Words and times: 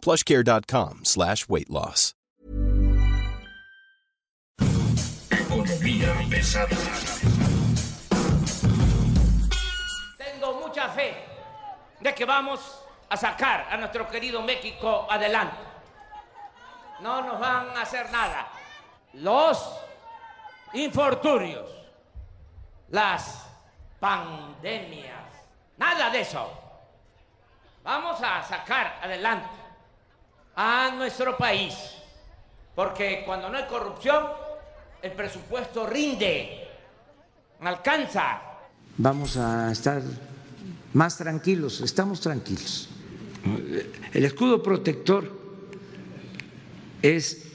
plushcare.com 0.00 1.04
slash 1.04 1.48
weight 1.48 1.70
loss. 1.70 2.14
Tengo 10.18 10.60
mucha 10.60 10.88
fe 10.88 11.14
de 12.00 12.14
que 12.14 12.24
vamos 12.24 12.60
a 13.08 13.16
sacar 13.16 13.66
a 13.70 13.76
nuestro 13.76 14.08
querido 14.08 14.42
México 14.42 15.06
adelante. 15.10 15.56
No 17.00 17.22
nos 17.22 17.40
van 17.40 17.76
a 17.76 17.82
hacer 17.82 18.10
nada. 18.10 18.48
Los 19.14 19.58
infortunios, 20.72 21.68
las 22.90 23.46
pandemias, 23.98 25.26
nada 25.76 26.10
de 26.10 26.20
eso. 26.20 26.48
Vamos 27.82 28.20
a 28.22 28.42
sacar 28.42 29.00
adelante 29.02 29.59
a 30.56 30.92
nuestro 30.96 31.36
país, 31.36 31.74
porque 32.74 33.22
cuando 33.24 33.48
no 33.48 33.58
hay 33.58 33.66
corrupción, 33.66 34.24
el 35.02 35.12
presupuesto 35.12 35.86
rinde, 35.86 36.68
alcanza. 37.60 38.42
Vamos 38.96 39.36
a 39.36 39.72
estar 39.72 40.02
más 40.92 41.16
tranquilos, 41.16 41.80
estamos 41.80 42.20
tranquilos. 42.20 42.88
El 44.12 44.24
escudo 44.24 44.62
protector 44.62 45.30
es 47.00 47.46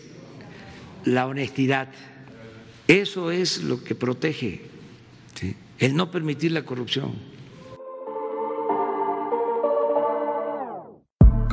la 1.04 1.28
honestidad, 1.28 1.90
eso 2.88 3.30
es 3.30 3.62
lo 3.62 3.84
que 3.84 3.94
protege, 3.94 4.62
el 5.78 5.96
no 5.96 6.10
permitir 6.10 6.52
la 6.52 6.64
corrupción. 6.64 7.35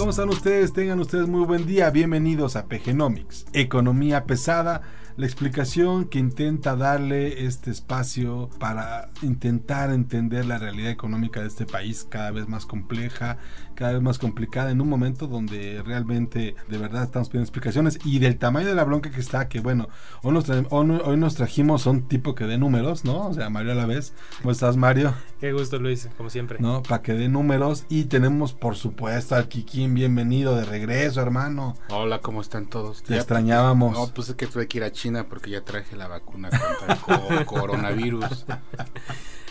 ¿Cómo 0.02 0.10
están 0.10 0.30
ustedes? 0.30 0.72
Tengan 0.72 0.98
ustedes 0.98 1.28
muy 1.28 1.44
buen 1.44 1.64
día. 1.64 1.88
Bienvenidos 1.90 2.56
a 2.56 2.66
PGnomics, 2.66 3.46
Economía 3.52 4.24
Pesada, 4.24 4.82
la 5.16 5.26
explicación 5.26 6.06
que 6.06 6.18
intenta 6.18 6.76
darle 6.76 7.46
este 7.46 7.70
espacio 7.70 8.48
para 8.58 9.10
intentar 9.22 9.90
entender 9.90 10.46
la 10.46 10.58
realidad 10.58 10.90
económica 10.90 11.40
de 11.40 11.48
este 11.48 11.66
país 11.66 12.06
cada 12.08 12.30
vez 12.30 12.48
más 12.48 12.66
compleja, 12.66 13.38
cada 13.74 13.92
vez 13.92 14.02
más 14.02 14.18
complicada, 14.18 14.70
en 14.70 14.80
un 14.80 14.88
momento 14.88 15.26
donde 15.26 15.82
realmente 15.84 16.54
de 16.68 16.78
verdad 16.78 17.04
estamos 17.04 17.28
pidiendo 17.28 17.44
explicaciones 17.44 17.98
y 18.04 18.18
del 18.18 18.38
tamaño 18.38 18.68
de 18.68 18.74
la 18.74 18.84
bronca 18.84 19.10
que 19.10 19.20
está, 19.20 19.48
que 19.48 19.60
bueno, 19.60 19.88
hoy 20.22 20.32
nos, 20.32 20.44
tra 20.44 20.62
hoy 20.70 21.16
nos 21.16 21.34
trajimos 21.34 21.86
un 21.86 22.08
tipo 22.08 22.34
que 22.34 22.44
dé 22.44 22.58
números, 22.58 23.04
¿no? 23.04 23.28
O 23.28 23.34
sea, 23.34 23.50
Mario 23.50 23.72
a 23.72 23.74
la 23.74 23.86
vez. 23.86 24.14
¿Cómo 24.38 24.52
estás, 24.52 24.76
Mario? 24.76 25.14
Qué 25.40 25.52
gusto, 25.52 25.78
Luis, 25.78 26.08
como 26.16 26.30
siempre. 26.30 26.58
No, 26.60 26.82
para 26.82 27.02
que 27.02 27.14
dé 27.14 27.28
números 27.28 27.84
y 27.88 28.04
tenemos, 28.04 28.52
por 28.52 28.76
supuesto, 28.76 29.34
al 29.34 29.48
Kikín, 29.48 29.94
bienvenido 29.94 30.56
de 30.56 30.64
regreso, 30.64 31.20
hermano. 31.20 31.74
Hola, 31.90 32.20
¿cómo 32.20 32.40
están 32.40 32.66
todos? 32.66 33.02
Te 33.02 33.16
extrañábamos. 33.16 33.92
No, 33.92 34.06
pues 34.14 34.28
es 34.28 34.34
que 34.36 34.46
tuve 34.46 34.68
que 34.68 34.78
ir 34.78 34.84
a 34.84 34.92
China 35.02 35.26
porque 35.28 35.50
ya 35.50 35.64
traje 35.64 35.96
la 35.96 36.06
vacuna 36.06 36.48
contra 36.50 37.38
el 37.40 37.44
coronavirus. 37.46 38.46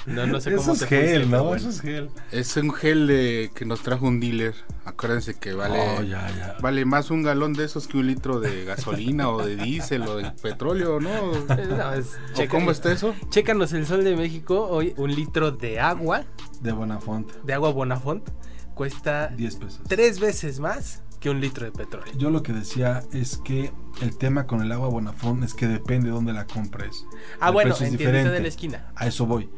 No, 0.06 0.26
no 0.26 0.42
sé 0.42 0.50
Eso 0.54 0.62
cómo 0.62 0.74
es 0.74 0.84
gel, 0.86 1.00
fuiste, 1.22 1.26
¿no? 1.28 1.44
bueno. 1.44 1.58
Eso 1.58 1.70
es 1.70 1.82
gel. 1.82 2.10
Es 2.32 2.58
un 2.58 2.74
gel 2.74 3.06
de, 3.06 3.52
que 3.54 3.66
nos 3.66 3.82
trajo 3.84 4.08
un 4.08 4.20
dealer. 4.20 4.56
Acuérdense 4.86 5.36
que 5.38 5.54
vale, 5.54 5.78
Oh, 5.80 6.02
ya, 6.02 6.28
ya. 6.36 6.56
vale 6.62 6.86
más 6.86 7.12
un 7.12 7.22
galón 7.22 7.54
de 7.54 7.66
esos 7.66 7.88
que 7.88 7.98
un 7.98 8.08
litro 8.08 8.40
de 8.40 8.64
gasolina 8.66 9.30
o 9.30 9.46
de 9.46 9.58
diésel 9.58 10.04
o 10.08 10.16
de 10.18 10.32
petróleo, 10.32 11.00
¿no? 11.00 11.10
No, 11.70 11.94
es- 11.94 12.18
¿O 12.32 12.36
checa- 12.36 12.50
cómo 12.50 12.72
está 12.72 12.92
eso? 12.92 13.14
Chécanos 13.30 13.74
el 13.74 13.86
Sol 13.86 14.04
de 14.04 14.16
México. 14.16 14.68
Hoy 14.70 14.94
un 14.98 15.14
litro 15.14 15.52
de 15.52 15.80
agua, 15.80 16.24
De 16.62 16.72
Bonafont, 16.72 17.32
de 17.44 17.54
agua 17.54 17.72
Bonafont, 17.72 18.28
cuesta 18.74 19.28
10 19.28 19.56
pesos. 19.58 19.82
tres 19.88 20.20
veces 20.20 20.60
más 20.60 21.04
que 21.22 21.30
un 21.30 21.40
litro 21.40 21.66
de 21.66 21.72
petróleo. 21.72 22.12
Yo 22.18 22.32
lo 22.32 22.42
que 22.44 22.52
decía 22.52 23.04
es 23.14 23.38
que 23.38 23.72
el 24.02 24.18
tema 24.18 24.48
con 24.48 24.62
el 24.62 24.72
agua 24.72 24.90
Bonafont 24.90 25.44
es 25.44 25.54
que 25.54 25.68
depende 25.68 26.08
de 26.08 26.14
dónde 26.14 26.34
la 26.34 26.48
compres. 26.48 27.06
Ah, 27.40 27.48
El 27.48 27.54
bueno, 27.54 27.76
en 27.80 27.96
tiendita 27.96 28.32
de 28.32 28.42
la 28.42 28.48
esquina. 28.48 28.92
A 28.96 29.06
eso 29.08 29.28
voy. 29.28 29.50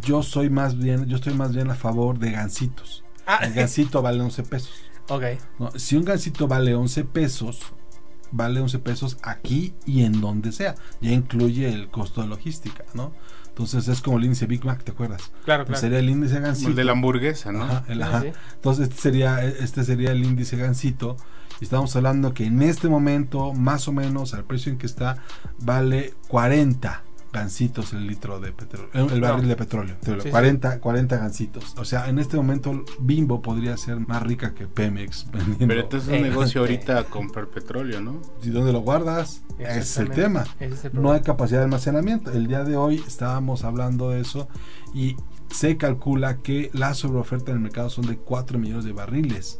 Yo 0.00 0.22
soy 0.22 0.48
más 0.48 0.76
bien, 0.78 1.06
yo 1.06 1.16
estoy 1.16 1.34
más 1.34 1.54
bien 1.54 1.70
a 1.70 1.74
favor 1.74 2.18
de 2.18 2.32
gancitos. 2.32 3.04
Ah. 3.26 3.40
El 3.42 3.52
gancito 3.52 4.02
vale 4.02 4.20
11 4.20 4.42
pesos. 4.42 4.72
Ok. 5.08 5.22
¿no? 5.60 5.70
Si 5.76 5.94
un 5.94 6.04
gancito 6.04 6.48
vale 6.48 6.74
11 6.74 7.04
pesos, 7.04 7.60
vale 8.32 8.58
11 8.58 8.80
pesos 8.80 9.18
aquí 9.22 9.72
y 9.84 10.02
en 10.02 10.20
donde 10.20 10.50
sea. 10.50 10.74
Ya 11.00 11.12
incluye 11.12 11.68
el 11.72 11.90
costo 11.90 12.22
de 12.22 12.26
logística, 12.26 12.84
¿no? 12.92 13.12
Entonces 13.56 13.88
es 13.88 14.02
como 14.02 14.18
el 14.18 14.24
índice 14.24 14.44
Big 14.44 14.62
Mac, 14.66 14.84
¿te 14.84 14.92
acuerdas? 14.92 15.32
Claro, 15.46 15.64
Pues 15.64 15.78
claro. 15.78 15.80
Sería 15.80 15.98
el 16.00 16.10
índice 16.10 16.34
Como 16.34 16.46
gancito. 16.48 16.68
el 16.68 16.76
de 16.76 16.84
la 16.84 16.92
hamburguesa, 16.92 17.52
¿no? 17.52 17.62
Ajá, 17.64 17.84
el- 17.88 17.96
Sí, 17.96 18.02
ajá. 18.02 18.20
sí. 18.20 18.28
Entonces 18.54 18.88
este 18.90 19.00
sería, 19.00 19.42
este 19.46 19.82
sería 19.84 20.12
el 20.12 20.22
índice 20.24 20.58
gancito. 20.58 21.16
Y 21.58 21.64
estamos 21.64 21.96
hablando 21.96 22.34
que 22.34 22.44
en 22.44 22.60
este 22.60 22.88
momento, 22.90 23.54
más 23.54 23.88
o 23.88 23.92
menos, 23.92 24.34
al 24.34 24.44
precio 24.44 24.70
en 24.70 24.76
que 24.76 24.84
está, 24.84 25.16
vale 25.58 26.12
40 26.28 27.02
gancitos 27.40 27.92
el 27.92 28.06
litro 28.06 28.40
de 28.40 28.52
petróleo, 28.52 28.88
el, 28.94 29.12
el 29.12 29.20
barril 29.20 29.42
No. 29.44 29.48
de 29.48 29.56
petróleo. 29.56 29.96
Sí, 30.04 30.12
sí. 30.22 30.30
40, 30.30 30.80
40 30.80 31.16
gancitos. 31.18 31.74
O 31.78 31.84
sea, 31.84 32.08
en 32.08 32.18
este 32.18 32.36
momento 32.36 32.84
Bimbo 32.98 33.42
podría 33.42 33.76
ser 33.76 34.00
más 34.00 34.22
rica 34.22 34.54
que 34.54 34.66
Pemex. 34.66 35.30
vendiendo. 35.32 35.66
Pero 35.68 35.80
entonces 35.82 36.08
es 36.08 36.18
un 36.20 36.26
Eh, 36.26 36.28
negocio 36.30 36.60
ahorita 36.62 37.04
comprar 37.04 37.48
petróleo, 37.48 38.00
¿no? 38.00 38.20
¿Y 38.42 38.50
dónde 38.50 38.72
lo 38.72 38.80
guardas? 38.80 39.42
Ese 39.58 39.78
es 39.78 39.96
el 39.98 40.10
tema. 40.10 40.44
Ese 40.60 40.74
es 40.74 40.84
el 40.86 41.00
No 41.00 41.12
hay 41.12 41.20
capacidad 41.20 41.58
de 41.60 41.64
almacenamiento. 41.64 42.30
El 42.32 42.46
día 42.46 42.64
de 42.64 42.76
hoy 42.76 43.02
estábamos 43.06 43.64
hablando 43.64 44.10
de 44.10 44.20
eso 44.20 44.48
y 44.94 45.16
se 45.50 45.76
calcula 45.76 46.38
que 46.38 46.70
la 46.72 46.94
sobreoferta 46.94 47.50
en 47.52 47.58
el 47.58 47.62
mercado 47.62 47.88
son 47.90 48.06
de 48.06 48.16
4 48.16 48.58
millones 48.58 48.84
de 48.84 48.92
barriles. 48.92 49.58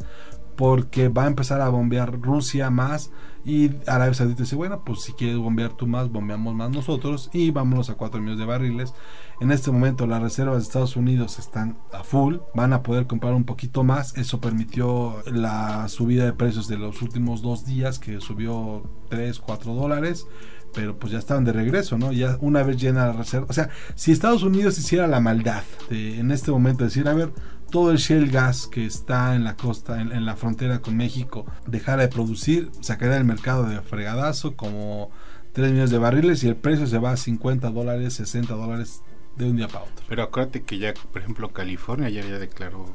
Porque 0.56 1.08
va 1.08 1.24
a 1.24 1.26
empezar 1.26 1.60
a 1.60 1.68
bombear 1.68 2.18
Rusia 2.20 2.70
más 2.70 3.10
y 3.46 3.70
Arabia 3.86 4.12
Saudita 4.12 4.42
dice, 4.42 4.56
bueno, 4.56 4.82
pues 4.84 5.02
si 5.02 5.12
quieres 5.12 5.36
bombear 5.36 5.72
tú 5.72 5.86
más, 5.86 6.10
bombeamos 6.10 6.56
más 6.56 6.68
nosotros 6.72 7.30
y 7.32 7.52
vámonos 7.52 7.88
a 7.90 7.94
4 7.94 8.18
millones 8.18 8.40
de 8.40 8.44
barriles. 8.44 8.92
En 9.40 9.52
este 9.52 9.70
momento 9.70 10.04
las 10.08 10.20
reservas 10.20 10.56
de 10.56 10.62
Estados 10.64 10.96
Unidos 10.96 11.38
están 11.38 11.78
a 11.92 12.02
full, 12.02 12.38
van 12.56 12.72
a 12.72 12.82
poder 12.82 13.06
comprar 13.06 13.34
un 13.34 13.44
poquito 13.44 13.84
más. 13.84 14.16
Eso 14.16 14.40
permitió 14.40 15.22
la 15.26 15.86
subida 15.86 16.24
de 16.24 16.32
precios 16.32 16.66
de 16.66 16.76
los 16.76 17.00
últimos 17.02 17.40
dos 17.40 17.64
días 17.64 18.00
que 18.00 18.20
subió 18.20 18.82
3, 19.10 19.38
4 19.38 19.74
dólares 19.74 20.26
pero 20.74 20.98
pues 20.98 21.10
ya 21.10 21.18
estaban 21.18 21.44
de 21.44 21.52
regreso, 21.52 21.96
¿no? 21.96 22.12
Ya 22.12 22.36
una 22.42 22.62
vez 22.62 22.76
llena 22.76 23.06
la 23.06 23.14
reserva. 23.14 23.46
O 23.48 23.52
sea, 23.54 23.70
si 23.94 24.12
Estados 24.12 24.42
Unidos 24.42 24.78
hiciera 24.78 25.06
la 25.06 25.20
maldad 25.20 25.62
de 25.88 26.20
en 26.20 26.30
este 26.30 26.50
momento 26.50 26.84
decir, 26.84 27.08
a 27.08 27.14
ver, 27.14 27.32
todo 27.76 27.90
el 27.90 27.98
shale 27.98 28.28
gas 28.28 28.66
que 28.66 28.86
está 28.86 29.34
en 29.34 29.44
la 29.44 29.54
costa, 29.54 30.00
en, 30.00 30.10
en 30.10 30.24
la 30.24 30.34
frontera 30.34 30.78
con 30.80 30.96
México, 30.96 31.44
dejara 31.66 32.00
de 32.04 32.08
producir, 32.08 32.70
sacaría 32.80 33.16
del 33.16 33.24
mercado 33.26 33.64
de 33.64 33.78
fregadazo 33.82 34.56
como 34.56 35.10
3 35.52 35.72
millones 35.72 35.90
de 35.90 35.98
barriles 35.98 36.42
y 36.42 36.48
el 36.48 36.56
precio 36.56 36.86
se 36.86 36.96
va 36.96 37.10
a 37.10 37.16
50 37.18 37.68
dólares, 37.72 38.14
60 38.14 38.54
dólares 38.54 39.02
de 39.36 39.50
un 39.50 39.56
día 39.56 39.68
para 39.68 39.84
otro. 39.84 40.06
Pero 40.08 40.22
acuérdate 40.22 40.62
que 40.62 40.78
ya, 40.78 40.94
por 41.12 41.20
ejemplo, 41.20 41.52
California 41.52 42.08
ya, 42.08 42.22
ya 42.22 42.38
declaró 42.38 42.86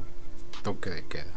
toque 0.64 0.90
de 0.90 1.06
queda. 1.06 1.32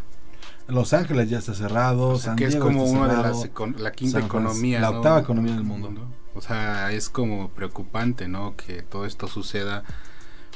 Los 0.67 0.95
Ángeles 0.95 1.29
ya 1.29 1.37
está 1.41 1.53
cerrado, 1.53 2.09
O 2.13 2.17
sea, 2.17 2.29
San 2.29 2.37
que 2.37 2.45
es 2.45 2.53
Diego 2.53 2.65
como 2.67 2.85
está 2.87 2.97
una 2.99 3.09
de 3.09 3.17
cerrado, 3.17 3.35
las, 3.43 3.53
econ- 3.53 3.77
la 3.77 3.93
quinta 3.93 4.21
San 4.21 4.27
economía. 4.27 4.81
la 4.81 4.91
¿no? 4.91 4.97
octava 4.97 5.21
economía 5.21 5.53
del 5.53 5.65
mundo. 5.65 5.93
O 6.35 6.41
sea, 6.41 6.93
es 6.93 7.11
como 7.11 7.51
preocupante, 7.51 8.27
¿no? 8.27 8.57
Que 8.57 8.81
todo 8.81 9.05
esto 9.05 9.29
suceda, 9.29 9.85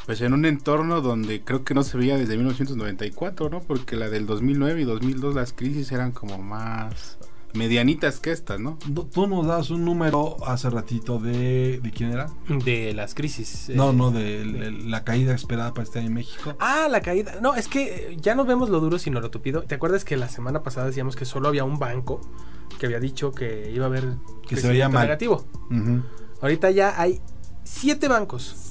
pues 0.08 0.22
en 0.22 0.32
un 0.32 0.46
entorno 0.46 1.02
donde 1.02 1.43
creo 1.43 1.64
que 1.64 1.75
no 1.75 1.82
se 1.82 1.99
veía 1.99 2.16
desde 2.16 2.34
1994, 2.38 3.50
¿no? 3.50 3.60
Porque 3.60 3.94
la 3.94 4.08
del 4.08 4.25
2009 4.25 4.81
y 4.81 4.84
2002 4.84 5.34
las 5.34 5.52
crisis 5.52 5.93
eran 5.93 6.12
como 6.12 6.38
más 6.38 7.19
medianitas 7.52 8.19
que 8.19 8.32
estas, 8.32 8.58
¿no? 8.58 8.78
No, 8.90 9.02
Tú 9.05 9.26
nos 9.26 9.46
das 9.46 9.69
un 9.69 9.84
número 9.84 10.38
hace 10.46 10.70
ratito 10.70 11.19
de... 11.19 11.81
¿De 11.82 11.90
quién 11.90 12.10
era? 12.12 12.31
De 12.64 12.94
las 12.94 13.14
crisis. 13.14 13.70
No, 13.75 13.90
eh, 13.90 13.93
no, 13.93 14.10
de, 14.10 14.44
de 14.44 14.70
la 14.72 15.05
caída 15.05 15.34
esperada 15.34 15.75
para 15.75 15.82
este 15.84 15.99
año 15.99 16.08
en 16.08 16.14
México. 16.14 16.54
Ah, 16.58 16.88
la 16.90 17.02
caída. 17.02 17.34
No, 17.43 17.54
es 17.54 17.69
que 17.69 18.12
eh, 18.12 18.16
ya 18.19 18.34
no 18.34 18.46
vemos 18.46 18.70
lo 18.70 18.81
duro 18.81 18.99
sino 18.99 19.20
lo 19.20 19.31
tupido. 19.31 19.64
¿Te 19.64 19.75
acuerdas 19.75 20.06
que 20.06 20.16
la 20.16 20.31
semana 20.31 20.62
pasada 20.62 20.87
decíamos 20.87 21.16
que 21.16 21.26
solo 21.26 21.49
había 21.49 21.64
un 21.64 21.78
banco 21.78 22.22
que 22.78 22.87
había 22.87 22.99
dicho 22.99 23.32
que 23.32 23.70
iba 23.75 23.84
a 23.84 23.88
haber 23.88 24.14
Que 24.49 24.56
se 24.56 24.69
veía 24.69 24.88
mal. 24.88 25.02
negativo? 25.02 25.44
Ujú. 25.70 26.00
Ahorita 26.40 26.70
ya 26.70 26.99
hay 26.99 27.20
siete 27.62 28.08
bancos 28.08 28.67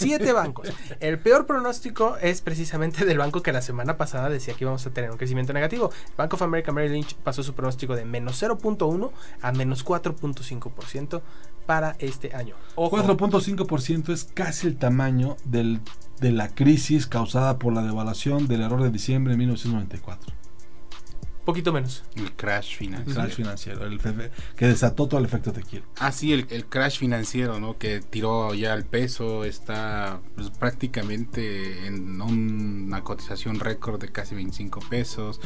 Siete 0.00 0.32
bancos. 0.32 0.68
El 1.00 1.18
peor 1.18 1.46
pronóstico 1.46 2.16
es 2.16 2.40
precisamente 2.42 3.04
del 3.04 3.18
banco 3.18 3.42
que 3.42 3.52
la 3.52 3.62
semana 3.62 3.96
pasada 3.96 4.28
decía 4.28 4.54
que 4.54 4.64
íbamos 4.64 4.86
a 4.86 4.90
tener 4.90 5.10
un 5.10 5.16
crecimiento 5.16 5.52
negativo. 5.52 5.90
Bank 6.16 6.34
of 6.34 6.42
America 6.42 6.72
Merrill 6.72 6.92
Lynch 6.92 7.14
pasó 7.16 7.42
su 7.42 7.54
pronóstico 7.54 7.94
de 7.94 8.04
menos 8.04 8.42
0.1 8.42 9.10
a 9.42 9.52
menos 9.52 9.84
4.5% 9.84 11.22
para 11.66 11.96
este 11.98 12.34
año. 12.34 12.54
Ojo, 12.74 12.96
4.5% 12.96 14.12
es 14.12 14.24
casi 14.24 14.66
el 14.66 14.76
tamaño 14.76 15.36
del, 15.44 15.80
de 16.20 16.32
la 16.32 16.48
crisis 16.48 17.06
causada 17.06 17.58
por 17.58 17.72
la 17.72 17.82
devaluación 17.82 18.48
del 18.48 18.62
error 18.62 18.82
de 18.82 18.90
diciembre 18.90 19.34
de 19.34 19.38
1994. 19.38 20.39
Poquito 21.50 21.72
menos. 21.72 22.02
El 22.16 22.32
crash 22.32 22.70
El 22.72 22.76
financiero. 22.76 23.20
crash 23.20 23.34
financiero, 23.34 23.84
el 23.86 24.00
fe- 24.00 24.30
que 24.56 24.66
desató 24.66 25.06
todo 25.06 25.18
el 25.20 25.26
efecto 25.26 25.52
tequila. 25.52 25.82
Ah, 25.98 26.12
sí, 26.12 26.32
el, 26.32 26.46
el 26.50 26.66
crash 26.66 26.98
financiero, 26.98 27.60
¿no? 27.60 27.76
Que 27.78 28.00
tiró 28.00 28.54
ya 28.54 28.74
el 28.74 28.84
peso, 28.84 29.44
está 29.44 30.20
pues, 30.34 30.50
prácticamente 30.50 31.86
en 31.86 32.20
una 32.20 33.02
cotización 33.02 33.60
récord 33.60 34.00
de 34.00 34.10
casi 34.10 34.34
25 34.34 34.80
pesos. 34.88 35.40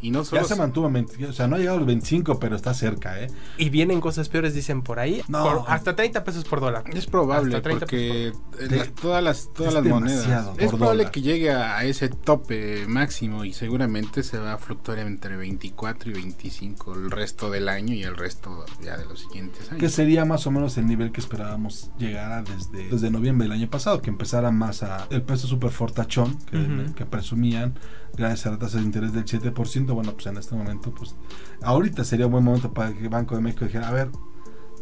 Y 0.00 0.10
no 0.10 0.24
solo... 0.24 0.42
Ya 0.42 0.48
se 0.48 0.56
mantuvo, 0.56 0.86
en 0.88 0.92
20 0.92 1.26
o 1.26 1.32
sea, 1.32 1.48
no 1.48 1.56
ha 1.56 1.58
llegado 1.58 1.76
a 1.76 1.80
los 1.80 1.86
25, 1.86 2.38
pero 2.38 2.54
está 2.56 2.74
cerca, 2.74 3.20
¿eh? 3.20 3.28
Y 3.58 3.70
vienen 3.70 4.00
cosas 4.00 4.28
peores, 4.28 4.54
dicen 4.54 4.82
por 4.82 4.98
ahí. 4.98 5.22
No. 5.28 5.42
por 5.44 5.64
hasta 5.72 5.96
30 5.96 6.22
pesos 6.24 6.44
por 6.44 6.60
dólar. 6.60 6.84
Es 6.92 7.06
probable, 7.06 7.56
Hasta 7.56 7.62
30 7.62 7.86
porque 7.86 8.32
De- 8.68 8.76
las- 8.76 8.92
todas 8.94 9.24
las, 9.24 9.52
todas 9.54 9.74
es 9.74 9.80
las 9.80 9.84
monedas. 9.84 10.26
Es 10.58 10.70
por 10.70 10.78
probable 10.78 10.98
dólar. 11.04 11.10
que 11.12 11.22
llegue 11.22 11.50
a, 11.52 11.82
ese 11.84 12.08
tope 12.08 12.86
máximo 12.86 13.44
y 13.44 13.52
seguramente 13.52 14.22
se 14.22 14.38
va 14.38 14.52
a 14.54 14.58
fluctuar 14.58 14.98
entre 14.98 15.36
24 15.36 16.10
y 16.10 16.12
25 16.14 16.94
el 16.94 17.10
resto 17.10 17.50
del 17.50 17.68
año 17.68 17.94
y 17.94 18.02
el 18.02 18.16
resto 18.16 18.64
ya 18.82 18.96
de 18.96 19.06
los 19.06 19.20
siguientes 19.20 19.68
años. 19.70 19.80
Que 19.80 19.88
sería 19.88 20.24
más 20.24 20.46
o 20.46 20.50
menos 20.50 20.76
el 20.78 20.86
nivel 20.86 21.12
que 21.12 21.20
esperábamos 21.20 21.90
llegara 21.98 22.42
desde, 22.42 22.88
desde 22.90 23.10
noviembre 23.10 23.46
del 23.48 23.52
año 23.58 23.70
pasado, 23.70 24.02
que 24.02 24.10
empezara 24.10 24.50
más 24.50 24.82
a 24.82 25.06
el 25.10 25.22
peso 25.22 25.46
super 25.46 25.70
fortachón 25.70 26.36
que, 26.50 26.56
Ujú. 26.58 26.94
que 26.94 27.06
presumían 27.06 27.74
gracias 28.16 28.46
a 28.46 28.50
la 28.52 28.58
tasa 28.58 28.78
de 28.78 28.84
interés 28.84 29.12
del 29.12 29.24
7%. 29.26 29.85
Bueno, 29.94 30.12
pues 30.12 30.26
en 30.26 30.36
este 30.36 30.54
momento, 30.54 30.92
pues 30.94 31.14
ahorita 31.62 32.04
sería 32.04 32.26
un 32.26 32.32
buen 32.32 32.44
momento 32.44 32.72
para 32.72 32.92
que 32.92 33.00
el 33.00 33.08
Banco 33.08 33.34
de 33.36 33.40
México 33.42 33.64
dijera, 33.64 33.88
a 33.88 33.92
ver, 33.92 34.10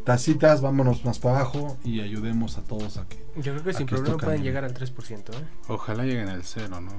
tacitas, 0.04 0.60
vámonos 0.60 1.04
más 1.04 1.18
para 1.18 1.36
abajo 1.40 1.76
y 1.84 2.00
ayudemos 2.00 2.58
a 2.58 2.62
todos 2.64 2.96
a 2.98 3.06
que... 3.08 3.24
Yo 3.36 3.52
creo 3.52 3.64
que 3.64 3.72
sin 3.72 3.82
Aquí 3.84 3.94
problema 3.94 4.18
pueden 4.18 4.42
llegar 4.42 4.64
al 4.64 4.74
3%. 4.74 5.18
¿eh? 5.30 5.44
Ojalá 5.68 6.04
lleguen 6.04 6.28
al 6.28 6.42
cero, 6.44 6.80
¿no? 6.80 6.90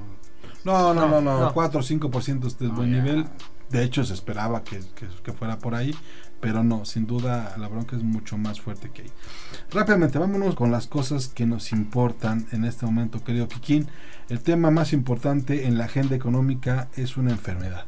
No, 0.64 0.94
no, 0.94 0.94
no, 0.94 1.08
No, 1.08 1.20
no, 1.20 1.40
no. 1.40 1.52
4 1.54 1.80
o 1.80 1.82
5% 1.82 2.46
este 2.46 2.64
es 2.66 2.74
buen 2.74 2.90
nivel. 2.90 3.26
De 3.70 3.82
hecho, 3.82 4.04
se 4.04 4.14
esperaba 4.14 4.62
que, 4.64 4.78
que- 4.94 5.08
que 5.24 5.32
fuera 5.32 5.58
por 5.58 5.74
ahí, 5.74 5.94
pero 6.40 6.62
no, 6.62 6.84
sin 6.84 7.06
duda 7.06 7.54
la 7.58 7.66
bronca 7.68 7.96
es 7.96 8.02
mucho 8.02 8.36
más 8.38 8.60
fuerte 8.60 8.90
que 8.90 9.02
ahí. 9.02 9.12
Rápidamente, 9.72 10.18
vámonos 10.18 10.54
con 10.54 10.70
las 10.70 10.86
cosas 10.86 11.28
que 11.28 11.46
nos 11.46 11.72
importan 11.72 12.46
en 12.52 12.64
este 12.64 12.86
momento, 12.86 13.22
querido 13.24 13.48
Kikín. 13.48 13.88
El 14.28 14.40
tema 14.40 14.72
más 14.72 14.92
importante 14.92 15.66
en 15.66 15.78
la 15.78 15.84
agenda 15.84 16.16
económica 16.16 16.88
es 16.96 17.16
una 17.16 17.30
enfermedad. 17.30 17.86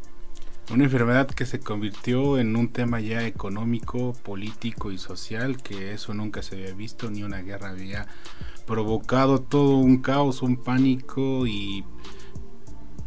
Una 0.73 0.85
enfermedad 0.85 1.26
que 1.26 1.46
se 1.46 1.58
convirtió 1.58 2.38
en 2.38 2.55
un 2.55 2.69
tema 2.69 3.00
ya 3.00 3.26
económico, 3.26 4.12
político 4.23 4.93
y 4.93 4.99
social, 4.99 5.61
que 5.61 5.94
eso 5.94 6.14
nunca 6.14 6.43
se 6.43 6.55
había 6.55 6.75
visto, 6.75 7.11
ni 7.11 7.25
una 7.25 7.38
guerra 7.38 7.70
había 7.70 8.06
provocado 8.67 9.40
todo 9.40 9.79
un 9.79 9.99
caos, 9.99 10.43
un 10.43 10.56
pánico 10.58 11.44
y, 11.49 11.85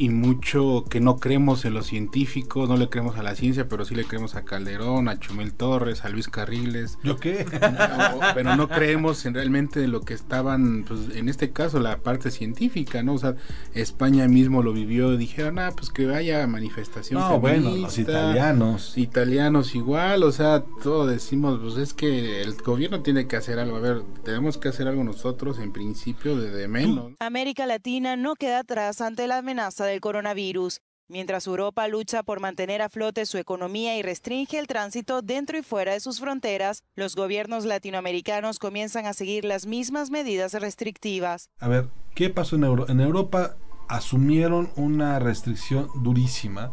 y 0.01 0.09
mucho 0.09 0.83
que 0.89 1.00
no 1.00 1.18
creemos 1.18 1.63
en 1.63 1.75
los 1.75 1.86
científicos, 1.86 2.68
no 2.68 2.75
le 2.75 2.89
creemos 2.89 3.19
a 3.19 3.21
la 3.21 3.36
ciencia, 3.36 3.69
pero 3.69 3.86
sí 3.86 3.94
le 3.94 4.03
creemos 4.03 4.33
a 4.33 4.44
Calderón, 4.44 5.07
a 5.07 5.19
Chumel 5.19 5.53
Torres, 5.53 6.03
a 6.03 6.09
Luis 6.09 6.27
Carriles. 6.27 6.98
¿Yo 7.03 7.18
qué? 7.18 7.45
No, 7.62 8.19
pero 8.33 8.56
no 8.56 8.68
creemos 8.68 9.25
en 9.25 9.36
realmente 9.36 9.83
en 9.83 9.92
lo 9.92 10.01
que 10.01 10.15
estaban, 10.15 10.86
pues 10.88 11.15
en 11.15 11.30
este 11.30 11.51
caso 11.51 11.80
la 11.80 11.98
parte 11.98 12.31
científica, 12.31 13.03
¿no? 13.03 13.13
O 13.13 13.18
sea, 13.19 13.36
España 13.74 14.27
mismo 14.27 14.63
lo 14.63 14.74
vivió, 14.74 15.15
dijeron, 15.18 15.59
ah, 15.59 15.71
pues 15.75 15.89
que 15.89 16.12
haya 16.13 16.45
manifestación. 16.48 17.19
No, 17.19 17.39
bueno, 17.39 17.69
los 17.69 18.00
italianos. 18.00 18.98
Italianos 18.98 19.75
igual, 19.75 20.24
o 20.24 20.31
sea, 20.31 20.63
todo 20.81 21.06
decimos, 21.06 21.59
pues 21.62 21.77
es 21.77 21.94
que 21.94 22.42
el 22.42 22.56
gobierno 22.56 23.01
tiene 23.01 23.27
que 23.27 23.36
hacer 23.36 23.59
algo, 23.59 23.77
a 23.77 23.81
ver, 23.81 24.01
tenemos 24.24 24.57
que 24.57 24.69
hacer 24.69 24.88
algo 24.88 25.03
nosotros 25.03 25.59
en 25.59 25.71
principio 25.71 26.36
de, 26.36 26.50
de 26.50 26.68
menos. 26.68 27.13
América 27.19 27.68
Latina 27.68 28.15
no 28.15 28.33
queda 28.36 28.59
atrás 28.59 29.00
ante 29.01 29.27
la 29.27 29.38
amenaza 29.38 29.90
del 29.91 30.01
coronavirus. 30.01 30.81
Mientras 31.07 31.45
Europa 31.45 31.88
lucha 31.89 32.23
por 32.23 32.39
mantener 32.39 32.81
a 32.81 32.88
flote 32.88 33.25
su 33.25 33.38
economía 33.38 33.97
y 33.97 34.01
restringe 34.01 34.57
el 34.57 34.67
tránsito 34.67 35.21
dentro 35.21 35.57
y 35.57 35.61
fuera 35.61 35.91
de 35.91 35.99
sus 35.99 36.21
fronteras, 36.21 36.83
los 36.95 37.17
gobiernos 37.17 37.65
latinoamericanos 37.65 38.59
comienzan 38.59 39.05
a 39.05 39.13
seguir 39.13 39.43
las 39.43 39.65
mismas 39.65 40.09
medidas 40.09 40.53
restrictivas. 40.53 41.49
A 41.59 41.67
ver, 41.67 41.89
¿qué 42.15 42.29
pasó 42.29 42.55
en 42.55 42.63
Europa? 42.63 42.91
En 42.91 43.01
Europa 43.01 43.57
asumieron 43.89 44.71
una 44.77 45.19
restricción 45.19 45.89
durísima. 46.01 46.71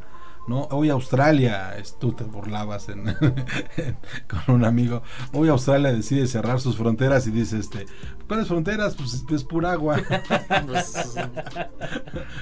¿No? 0.48 0.62
Hoy 0.70 0.90
Australia, 0.90 1.74
tú 2.00 2.12
te 2.12 2.24
burlabas 2.24 2.88
en- 2.92 3.04
con 4.28 4.54
un 4.56 4.64
amigo, 4.64 5.02
hoy 5.32 5.48
Australia 5.48 5.92
decide 5.92 6.26
cerrar 6.26 6.60
sus 6.60 6.76
fronteras 6.76 7.26
y 7.26 7.30
dice, 7.30 7.58
este, 7.58 7.86
¿cuáles 8.26 8.48
fronteras? 8.48 8.94
Pues 8.96 9.24
es, 9.30 9.44
pura 9.44 9.72
agua. 9.72 9.96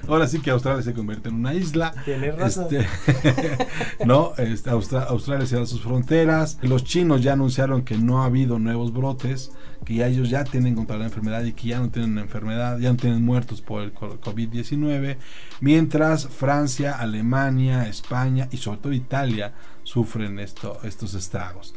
Ahora 0.08 0.26
sí 0.28 0.40
que 0.40 0.50
Australia 0.50 0.82
se 0.82 0.94
convierte 0.94 1.28
en 1.28 1.36
una 1.36 1.54
isla. 1.54 1.92
Tienes 2.04 2.36
razón. 2.36 2.68
Este, 2.70 3.58
no, 4.04 4.32
este, 4.38 4.70
Austra- 4.70 5.06
Australia 5.08 5.46
cierra 5.46 5.66
sus 5.66 5.82
fronteras. 5.82 6.58
Los 6.62 6.84
chinos 6.84 7.22
ya 7.22 7.32
anunciaron 7.32 7.82
que 7.84 7.98
no 7.98 8.22
ha 8.22 8.26
habido 8.26 8.58
nuevos 8.58 8.92
brotes, 8.92 9.52
que 9.84 9.94
ya 9.94 10.06
ellos 10.08 10.30
ya 10.30 10.44
tienen 10.44 10.74
contra 10.74 10.96
la 10.98 11.04
enfermedad 11.04 11.44
y 11.44 11.52
que 11.52 11.68
ya 11.68 11.78
no 11.80 11.90
tienen 11.90 12.18
enfermedad, 12.18 12.78
ya 12.78 12.90
no 12.90 12.96
tienen 12.96 13.24
muertos 13.24 13.60
por 13.62 13.82
el 13.82 13.92
co- 13.92 14.20
COVID-19. 14.20 15.18
Mientras 15.60 16.26
Francia, 16.28 16.94
Alemania, 16.98 17.88
España 17.88 18.48
y 18.50 18.56
sobre 18.58 18.78
todo 18.78 18.92
Italia 18.92 19.54
sufren 19.84 20.38
esto, 20.38 20.78
estos 20.82 21.14
estragos. 21.14 21.74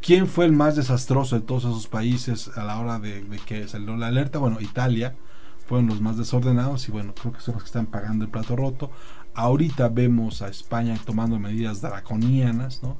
¿Quién 0.00 0.26
fue 0.26 0.46
el 0.46 0.52
más 0.52 0.74
desastroso 0.76 1.36
de 1.36 1.42
todos 1.46 1.64
esos 1.64 1.86
países 1.86 2.50
a 2.56 2.64
la 2.64 2.78
hora 2.80 2.98
de, 2.98 3.22
de 3.22 3.38
que 3.38 3.68
salió 3.68 3.96
la 3.96 4.08
alerta? 4.08 4.38
Bueno, 4.40 4.60
Italia 4.60 5.14
fueron 5.66 5.86
los 5.86 6.00
más 6.00 6.16
desordenados 6.16 6.88
y 6.88 6.92
bueno, 6.92 7.14
creo 7.14 7.32
que 7.32 7.40
son 7.40 7.54
los 7.54 7.62
que 7.62 7.68
están 7.68 7.86
pagando 7.86 8.24
el 8.24 8.30
plato 8.30 8.56
roto. 8.56 8.90
Ahorita 9.34 9.88
vemos 9.88 10.42
a 10.42 10.48
España 10.48 10.98
tomando 11.06 11.38
medidas 11.38 11.80
draconianas, 11.80 12.82
¿no? 12.82 12.98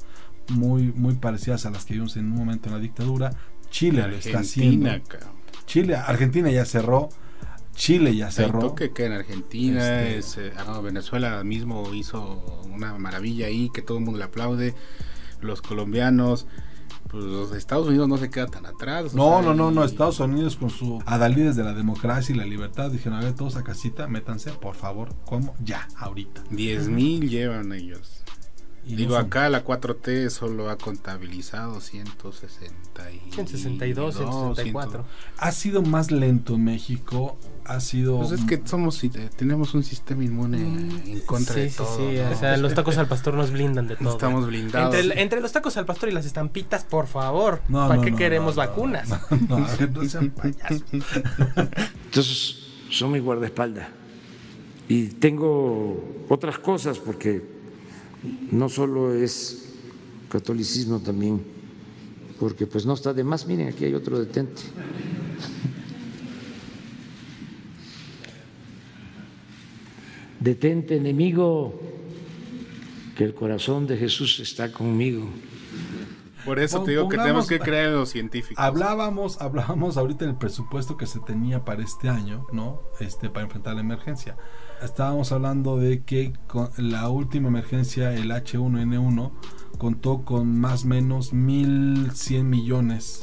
Muy, 0.48 0.92
muy 0.92 1.14
parecidas 1.14 1.66
a 1.66 1.70
las 1.70 1.84
que 1.84 1.94
vimos 1.94 2.16
en 2.16 2.26
un 2.30 2.36
momento 2.38 2.68
en 2.68 2.74
la 2.74 2.80
dictadura. 2.80 3.30
Chile 3.72 4.06
lo 4.06 4.14
está 4.16 4.38
haciendo. 4.38 4.88
Argentina, 4.88 5.18
cabrón. 5.20 5.42
Chile, 5.66 5.96
Argentina 5.96 6.50
ya 6.50 6.64
cerró. 6.64 7.08
Chile 7.74 8.14
ya 8.14 8.30
cerró. 8.30 8.60
toque 8.60 8.92
que 8.92 9.06
en 9.06 9.12
Argentina, 9.12 10.02
Este- 10.02 10.18
es, 10.18 10.36
eh, 10.38 10.52
ah, 10.58 10.64
no, 10.68 10.82
Venezuela 10.82 11.42
mismo 11.42 11.92
hizo 11.94 12.62
una 12.70 12.96
maravilla 12.98 13.46
ahí, 13.46 13.70
que 13.72 13.80
todo 13.82 13.98
el 13.98 14.04
mundo 14.04 14.18
le 14.18 14.24
aplaude, 14.26 14.74
los 15.40 15.62
colombianos, 15.62 16.46
pues 17.08 17.24
los 17.24 17.52
Estados 17.52 17.88
Unidos 17.88 18.08
no 18.08 18.18
se 18.18 18.30
queda 18.30 18.46
tan 18.46 18.66
atrás. 18.66 19.14
No, 19.14 19.38
sea, 19.38 19.42
no, 19.42 19.54
no, 19.54 19.70
no. 19.70 19.84
Estados 19.84 20.20
Unidos 20.20 20.56
con 20.56 20.68
su 20.70 21.02
adalides 21.06 21.56
de 21.56 21.64
la 21.64 21.72
democracia 21.72 22.34
y 22.34 22.38
la 22.38 22.44
libertad 22.44 22.90
dijeron, 22.90 23.18
a 23.18 23.22
ver, 23.22 23.32
todos 23.34 23.56
a 23.56 23.64
casita, 23.64 24.06
métanse, 24.06 24.52
por 24.52 24.74
favor. 24.74 25.14
¿Cómo? 25.24 25.54
Ya, 25.64 25.88
ahorita. 25.96 26.44
10 26.50 26.88
mil 26.88 27.28
llevan 27.28 27.72
ellos. 27.72 28.22
Y 28.84 28.96
Digo, 28.96 29.10
no 29.10 29.16
son- 29.18 29.26
acá 29.26 29.48
la 29.48 29.64
4T 29.64 30.28
solo 30.28 30.68
ha 30.68 30.76
contabilizado 30.76 31.80
160 31.80 33.12
y 33.12 33.20
162, 33.30 34.16
164. 34.16 35.04
Ha 35.38 35.52
sido 35.52 35.82
más 35.82 36.10
lento 36.10 36.54
en 36.56 36.64
México. 36.64 37.38
Ha 37.64 37.78
sido... 37.78 38.18
Pues 38.18 38.32
es 38.32 38.44
que 38.44 38.60
somos, 38.64 39.02
eh, 39.04 39.10
tenemos 39.36 39.74
un 39.74 39.84
sistema 39.84 40.24
inmune 40.24 40.58
en 40.58 41.20
contra 41.26 41.54
Sí, 41.54 41.60
de 41.60 41.70
sí, 41.70 41.76
todo. 41.76 41.96
sí. 41.96 42.16
¿no? 42.18 42.30
O 42.32 42.34
sea, 42.34 42.56
los 42.56 42.74
tacos 42.74 42.98
al 42.98 43.06
pastor 43.06 43.34
nos 43.34 43.52
blindan 43.52 43.86
de 43.86 43.94
todo. 43.94 44.10
Estamos 44.10 44.48
blindados. 44.48 44.92
Entre, 44.96 45.12
el- 45.12 45.18
entre 45.18 45.40
los 45.40 45.52
tacos 45.52 45.76
al 45.76 45.86
pastor 45.86 46.08
y 46.08 46.12
las 46.12 46.26
estampitas, 46.26 46.82
por 46.82 47.06
favor. 47.06 47.62
No, 47.68 47.86
¿Para 47.86 47.96
no, 47.96 48.02
qué 48.02 48.10
no, 48.10 48.16
queremos 48.16 48.56
vacunas? 48.56 49.08
No, 49.08 49.18
no, 49.58 49.64
a 49.64 49.76
ver, 49.76 49.92
no 49.92 50.04
sean 50.08 50.30
payasos. 50.30 50.82
Entonces, 52.06 52.56
son 52.90 53.12
mi 53.12 53.20
guardaespaldas. 53.20 53.86
Y 54.88 55.06
tengo 55.06 56.24
otras 56.28 56.58
cosas 56.58 56.98
porque 56.98 57.61
no 58.50 58.68
solo 58.68 59.14
es 59.14 59.74
catolicismo 60.28 61.00
también, 61.00 61.42
porque 62.38 62.66
pues 62.66 62.86
no 62.86 62.94
está 62.94 63.12
de 63.12 63.24
más. 63.24 63.46
Miren, 63.46 63.68
aquí 63.68 63.84
hay 63.84 63.94
otro 63.94 64.18
detente. 64.18 64.62
Detente, 70.40 70.96
enemigo, 70.96 71.80
que 73.16 73.24
el 73.24 73.34
corazón 73.34 73.86
de 73.86 73.96
Jesús 73.96 74.40
está 74.40 74.72
conmigo. 74.72 75.28
Por 76.44 76.58
eso 76.58 76.78
Pon- 76.78 76.86
te 76.86 76.90
digo 76.92 77.08
que 77.08 77.16
tenemos 77.18 77.46
que 77.46 77.58
creer 77.60 77.88
en 77.88 77.94
los 77.96 78.08
científicos. 78.10 78.62
Hablábamos, 78.62 79.40
hablábamos 79.40 79.96
ahorita 79.96 80.24
del 80.24 80.34
presupuesto 80.36 80.96
que 80.96 81.06
se 81.06 81.20
tenía 81.20 81.64
para 81.64 81.82
este 81.84 82.08
año, 82.08 82.46
¿no? 82.52 82.82
Este, 83.00 83.30
para 83.30 83.44
enfrentar 83.44 83.74
la 83.74 83.80
emergencia. 83.80 84.36
Estábamos 84.82 85.30
hablando 85.30 85.76
de 85.78 86.02
que 86.02 86.32
con 86.48 86.70
la 86.76 87.08
última 87.08 87.48
emergencia, 87.48 88.12
el 88.14 88.30
H1N1, 88.32 89.30
contó 89.78 90.24
con 90.24 90.58
más 90.58 90.84
o 90.84 90.88
menos 90.88 91.32
1.100 91.32 92.42
millones 92.44 93.22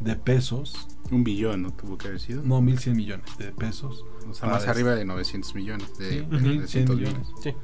de 0.00 0.14
pesos 0.16 0.86
Un 1.10 1.24
billón, 1.24 1.62
¿no? 1.62 1.70
Tuvo 1.72 1.96
que 1.96 2.08
haber 2.08 2.20
sido. 2.20 2.42
No, 2.42 2.60
1.100 2.60 2.94
millones 2.94 3.36
de 3.38 3.50
pesos. 3.52 4.04
o 4.28 4.34
sea, 4.34 4.48
más 4.48 4.58
este- 4.58 4.70
arriba 4.70 4.94
de 4.94 5.06
900 5.06 5.54
millones. 5.54 5.96
De, 5.96 6.10
Sí, 6.10 6.16
de 6.16 6.22
ujú, 6.22 6.38
100 6.38 6.56
900 6.56 6.96
mil. 6.96 7.06
millones. 7.06 7.28
Sí. 7.42 7.54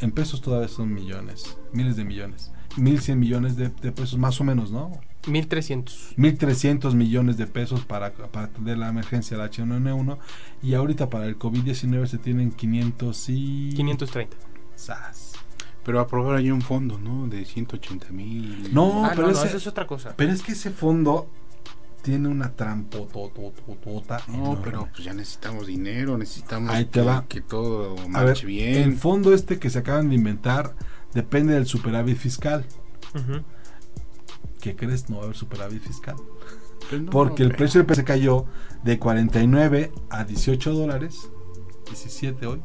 En 0.00 0.12
pesos 0.12 0.40
todavía 0.40 0.68
son 0.68 0.94
millones, 0.94 1.58
miles 1.72 1.96
de 1.96 2.04
millones. 2.04 2.52
1.100 2.76 3.16
millones 3.16 3.56
de, 3.56 3.68
de 3.68 3.92
pesos 3.92 4.18
más 4.18 4.40
o 4.40 4.44
menos, 4.44 4.70
¿no? 4.70 4.92
1300. 5.26 6.14
1.300 6.18 6.94
millones 6.94 7.36
de 7.38 7.46
pesos 7.46 7.84
para, 7.84 8.12
para 8.12 8.46
atender 8.46 8.76
la 8.78 8.88
emergencia 8.88 9.36
del 9.38 9.50
H1N1 9.50 10.18
y 10.62 10.74
ahorita 10.74 11.08
para 11.08 11.26
el 11.26 11.38
COVID-19 11.38 12.06
se 12.06 12.18
tienen 12.18 12.50
500 12.52 13.28
y... 13.30 13.70
530. 13.74 14.36
¡Sas! 14.74 15.32
Pero 15.84 16.00
aprobar 16.00 16.36
hay 16.36 16.50
un 16.50 16.62
fondo, 16.62 16.98
¿no? 16.98 17.26
De 17.28 17.44
180 17.44 18.08
mil. 18.10 18.72
No, 18.72 19.04
ah, 19.04 19.10
pero, 19.14 19.28
no, 19.28 19.32
no, 19.32 19.38
ese- 19.38 19.48
eso 19.48 19.56
es 19.58 19.66
otra 19.66 19.86
cosa. 19.86 20.14
pero 20.16 20.32
es 20.32 20.42
que 20.42 20.52
ese 20.52 20.70
fondo 20.70 21.28
tiene 22.02 22.28
una 22.28 22.50
trampotototota 22.52 24.20
No, 24.28 24.34
enorme. 24.34 24.60
pero 24.64 24.88
pues 24.92 25.04
ya 25.04 25.14
necesitamos 25.14 25.66
dinero, 25.66 26.18
necesitamos 26.18 26.70
Ahí 26.70 26.84
te 26.84 27.00
que, 27.00 27.06
va. 27.06 27.24
que 27.28 27.40
todo 27.40 27.92
A 27.92 28.00
ver, 28.02 28.08
marche 28.10 28.46
bien. 28.46 28.74
el 28.82 28.96
fondo 28.96 29.32
este 29.32 29.58
que 29.58 29.70
se 29.70 29.78
acaban 29.78 30.08
de 30.10 30.14
inventar 30.16 30.74
depende 31.14 31.54
del 31.54 31.66
superávit 31.66 32.16
fiscal. 32.16 32.64
¿Qué 34.60 34.76
crees? 34.76 35.08
No 35.08 35.16
va 35.16 35.22
a 35.22 35.24
haber 35.26 35.36
superávit 35.36 35.82
fiscal. 35.82 36.16
Pues 36.88 37.02
no, 37.02 37.10
Porque 37.10 37.42
el 37.42 37.54
precio 37.54 37.80
del 37.80 37.86
peso 37.86 38.04
cayó 38.04 38.46
de 38.82 38.98
49 38.98 39.92
a 40.10 40.24
18 40.24 40.72
dólares, 40.74 41.28
17 41.86 42.46
hoy, 42.46 42.60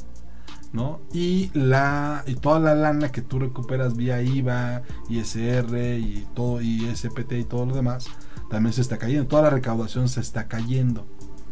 ¿no? 0.73 0.99
Y 1.13 1.51
la 1.53 2.23
y 2.27 2.35
toda 2.35 2.59
la 2.59 2.75
lana 2.75 3.11
que 3.11 3.21
tú 3.21 3.39
recuperas 3.39 3.95
vía 3.95 4.21
IVA, 4.21 4.83
ISR 5.09 5.97
y 5.99 6.27
todo 6.35 6.61
y 6.61 6.85
SPT 6.93 7.33
y 7.33 7.43
todo 7.45 7.65
lo 7.65 7.75
demás 7.75 8.07
también 8.49 8.73
se 8.73 8.81
está 8.81 8.97
cayendo. 8.97 9.27
Toda 9.27 9.43
la 9.43 9.49
recaudación 9.51 10.09
se 10.09 10.19
está 10.19 10.47
cayendo. 10.47 11.07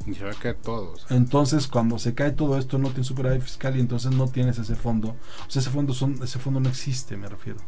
Y 0.08 0.16
se 0.16 0.24
va 0.24 0.32
a 0.32 0.36
caer 0.36 0.56
todo. 0.56 0.94
o 0.94 0.98
sea, 0.98 1.16
Entonces, 1.18 1.68
cuando 1.68 2.00
se 2.00 2.14
cae 2.16 2.32
todo 2.32 2.58
esto, 2.58 2.78
no 2.78 2.90
tienes 2.90 3.08
superávit 3.08 3.42
fiscal 3.42 3.76
y 3.78 3.80
entonces 3.82 4.12
no 4.12 4.28
tienes 4.28 4.58
ese 4.58 4.76
fondo. 4.76 5.10
O 5.48 5.50
sea, 5.50 5.62
ese 5.62 5.70
fondo 5.70 5.94
son 5.94 6.20
ese 6.24 6.40
fondo 6.40 6.60
no 6.60 6.70
existe, 6.70 7.18
me 7.18 7.28
refiero. 7.28 7.60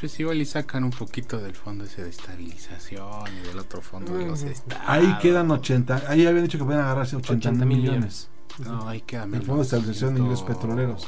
Pues 0.00 0.18
igual 0.18 0.40
y 0.40 0.44
sacan 0.46 0.82
un 0.84 0.90
poquito 0.90 1.38
del 1.38 1.54
fondo 1.54 1.84
ese 1.84 2.02
de 2.02 2.10
estabilización 2.10 3.24
y 3.40 3.46
del 3.46 3.58
otro 3.58 3.80
fondo 3.82 4.16
de 4.16 4.26
los 4.26 4.42
estados. 4.42 4.82
Ahí 4.86 5.16
quedan 5.20 5.50
80, 5.50 6.04
ahí 6.08 6.26
habían 6.26 6.44
dicho 6.44 6.58
que 6.58 6.64
pueden 6.64 6.80
agarrarse 6.80 7.16
80, 7.16 7.48
80 7.50 7.64
mil 7.64 7.78
mil 7.78 7.86
millones. 7.90 8.28
No, 8.64 8.88
ahí 8.88 9.00
queda 9.02 9.24
El 9.24 9.30
menos. 9.30 9.46
Fondo 9.46 9.62
de 9.62 9.64
Estabilización 9.64 10.14
de 10.14 10.20
Ingresos 10.20 10.44
Petroleros. 10.44 11.06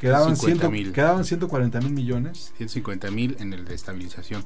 Quedaban, 0.00 0.36
50 0.36 0.46
ciento- 0.46 0.70
mil. 0.70 0.92
quedaban 0.92 1.24
140 1.24 1.80
mil 1.80 1.92
millones. 1.92 2.52
150 2.56 3.10
mil 3.10 3.36
en 3.40 3.52
el 3.52 3.64
de 3.64 3.74
estabilización. 3.74 4.44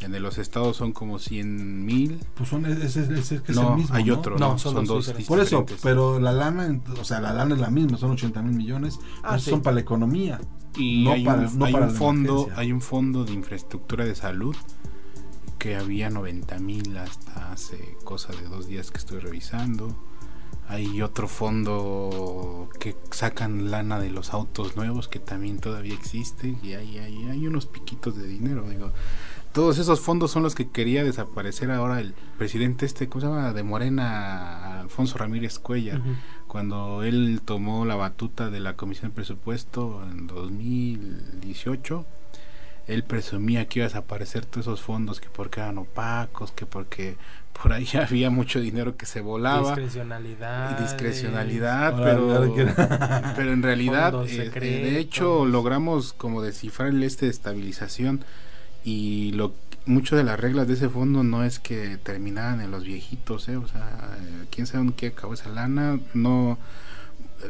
En 0.00 0.10
de 0.10 0.18
los 0.20 0.38
estados 0.38 0.76
son 0.76 0.92
como 0.92 1.18
100 1.20 1.84
mil. 1.84 2.18
Pues 2.34 2.48
son, 2.48 2.66
ese, 2.66 2.86
ese- 2.86 3.14
ese 3.18 3.42
que 3.42 3.52
es 3.52 3.56
No, 3.58 3.70
el 3.72 3.76
mismo. 3.80 3.94
hay 3.94 4.04
¿no? 4.04 4.14
otro, 4.18 4.36
No, 4.38 4.52
no, 4.52 4.58
son 4.58 4.74
son, 4.74 4.84
dos 4.84 5.06
diferentes. 5.06 5.28
Por 5.28 5.38
eso, 5.40 5.64
pero 5.82 6.18
la 6.18 6.32
lana, 6.32 6.80
o 7.00 7.04
sea, 7.04 7.20
la 7.20 7.32
lana 7.32 7.54
es 7.54 7.60
la 7.60 7.70
misma, 7.70 7.98
son 7.98 8.10
80 8.12 8.42
mil 8.42 8.56
millones. 8.56 8.98
Ah, 9.22 9.38
sí. 9.38 9.50
son 9.50 9.62
para 9.62 9.74
la 9.74 9.80
economía. 9.80 10.40
Y 10.76 11.04
no 11.04 11.12
hay, 11.12 11.24
para- 11.24 11.46
un, 11.48 11.58
no 11.58 11.64
hay 11.66 11.72
para 11.72 11.86
un 11.86 11.92
la 11.92 11.98
fondo, 11.98 12.32
emergencia. 12.32 12.60
hay 12.60 12.72
un 12.72 12.80
fondo 12.80 13.24
de 13.24 13.32
infraestructura 13.32 14.04
de 14.04 14.14
salud 14.16 14.56
que 15.58 15.76
había 15.76 16.10
90 16.10 16.58
mil 16.58 16.96
hasta 16.96 17.52
hace 17.52 17.96
cosa 18.04 18.32
de 18.32 18.42
dos 18.48 18.66
días 18.66 18.90
que 18.90 18.98
estoy 18.98 19.20
revisando. 19.20 19.94
Hay 20.72 21.02
otro 21.02 21.28
fondo 21.28 22.68
que 22.80 22.96
sacan 23.10 23.70
lana 23.70 24.00
de 24.00 24.10
los 24.10 24.32
autos 24.32 24.76
nuevos 24.76 25.08
que 25.08 25.18
también 25.18 25.58
todavía 25.58 25.94
existe 25.94 26.56
y 26.62 26.72
hay, 26.72 26.98
hay, 26.98 27.28
hay 27.28 27.46
unos 27.46 27.66
piquitos 27.66 28.16
de 28.16 28.26
dinero. 28.26 28.68
Digo, 28.68 28.90
todos 29.52 29.78
esos 29.78 30.00
fondos 30.00 30.30
son 30.30 30.42
los 30.42 30.54
que 30.54 30.70
quería 30.70 31.04
desaparecer 31.04 31.70
ahora 31.70 32.00
el 32.00 32.14
presidente 32.38 32.86
este, 32.86 33.08
¿cómo 33.08 33.20
se 33.20 33.26
llama? 33.26 33.52
De 33.52 33.62
Morena, 33.62 34.80
Alfonso 34.80 35.18
Ramírez 35.18 35.58
Cuellar 35.58 36.00
cuando 36.52 37.02
él 37.02 37.40
tomó 37.42 37.86
la 37.86 37.94
batuta 37.94 38.50
de 38.50 38.60
la 38.60 38.76
Comisión 38.76 39.10
de 39.10 39.14
Presupuesto 39.14 40.02
en 40.04 40.26
2018, 40.26 42.04
él 42.86 43.04
presumía 43.04 43.66
que 43.66 43.80
iba 43.80 43.86
a 43.86 43.88
desaparecer 43.88 44.44
todos 44.46 44.66
esos 44.66 44.82
fondos, 44.82 45.20
que 45.20 45.28
porque 45.28 45.60
eran 45.60 45.78
opacos, 45.78 46.52
que 46.52 46.66
porque 46.66 47.16
por 47.60 47.72
ahí 47.72 47.88
había 48.00 48.30
mucho 48.30 48.60
dinero 48.60 48.96
que 48.96 49.06
se 49.06 49.20
volaba. 49.20 49.68
Discrecionalidad. 49.68 50.78
Y 50.78 50.82
discrecionalidad, 50.82 52.02
pero, 52.02 52.54
pero 53.36 53.52
en 53.52 53.62
realidad, 53.62 54.14
eh, 54.26 54.50
eh, 54.54 54.60
de 54.60 54.98
hecho, 54.98 55.44
logramos 55.44 56.12
como 56.12 56.42
descifrar 56.42 56.88
el 56.88 57.02
este 57.02 57.26
de 57.26 57.32
estabilización 57.32 58.24
y 58.84 59.32
lo 59.32 59.52
mucho 59.86 60.16
de 60.16 60.24
las 60.24 60.38
reglas 60.38 60.68
de 60.68 60.74
ese 60.74 60.88
fondo 60.88 61.22
no 61.22 61.44
es 61.44 61.58
que 61.58 61.98
terminaran 61.98 62.60
en 62.60 62.70
los 62.70 62.84
viejitos, 62.84 63.48
¿eh? 63.48 63.56
o 63.56 63.66
sea, 63.66 64.16
eh, 64.20 64.46
quién 64.50 64.66
sabe 64.66 64.84
en 64.84 64.92
qué 64.92 65.08
acabó 65.08 65.34
esa 65.34 65.48
lana, 65.48 65.98
no 66.14 66.58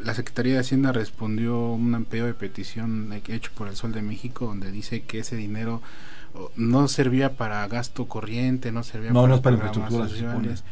la 0.03 0.13
Secretaría 0.13 0.53
de 0.53 0.59
Hacienda 0.59 0.91
respondió 0.91 1.59
un 1.71 2.05
pedido 2.05 2.27
de 2.27 2.33
petición 2.33 3.11
hecho 3.27 3.51
por 3.55 3.67
el 3.67 3.75
Sol 3.75 3.91
de 3.91 4.01
México 4.01 4.45
donde 4.45 4.71
dice 4.71 5.03
que 5.03 5.19
ese 5.19 5.35
dinero 5.35 5.81
no 6.55 6.87
servía 6.87 7.33
para 7.37 7.67
gasto 7.67 8.07
corriente, 8.07 8.71
no 8.71 8.83
servía 8.83 9.11
No, 9.11 9.21
para 9.21 9.27
no 9.27 9.35
es 9.35 9.41
para 9.41 9.57
programas 9.57 9.77
infraestructura, 9.91 10.09
se 10.09 10.15
supone. 10.15 10.57
sociales. 10.57 10.63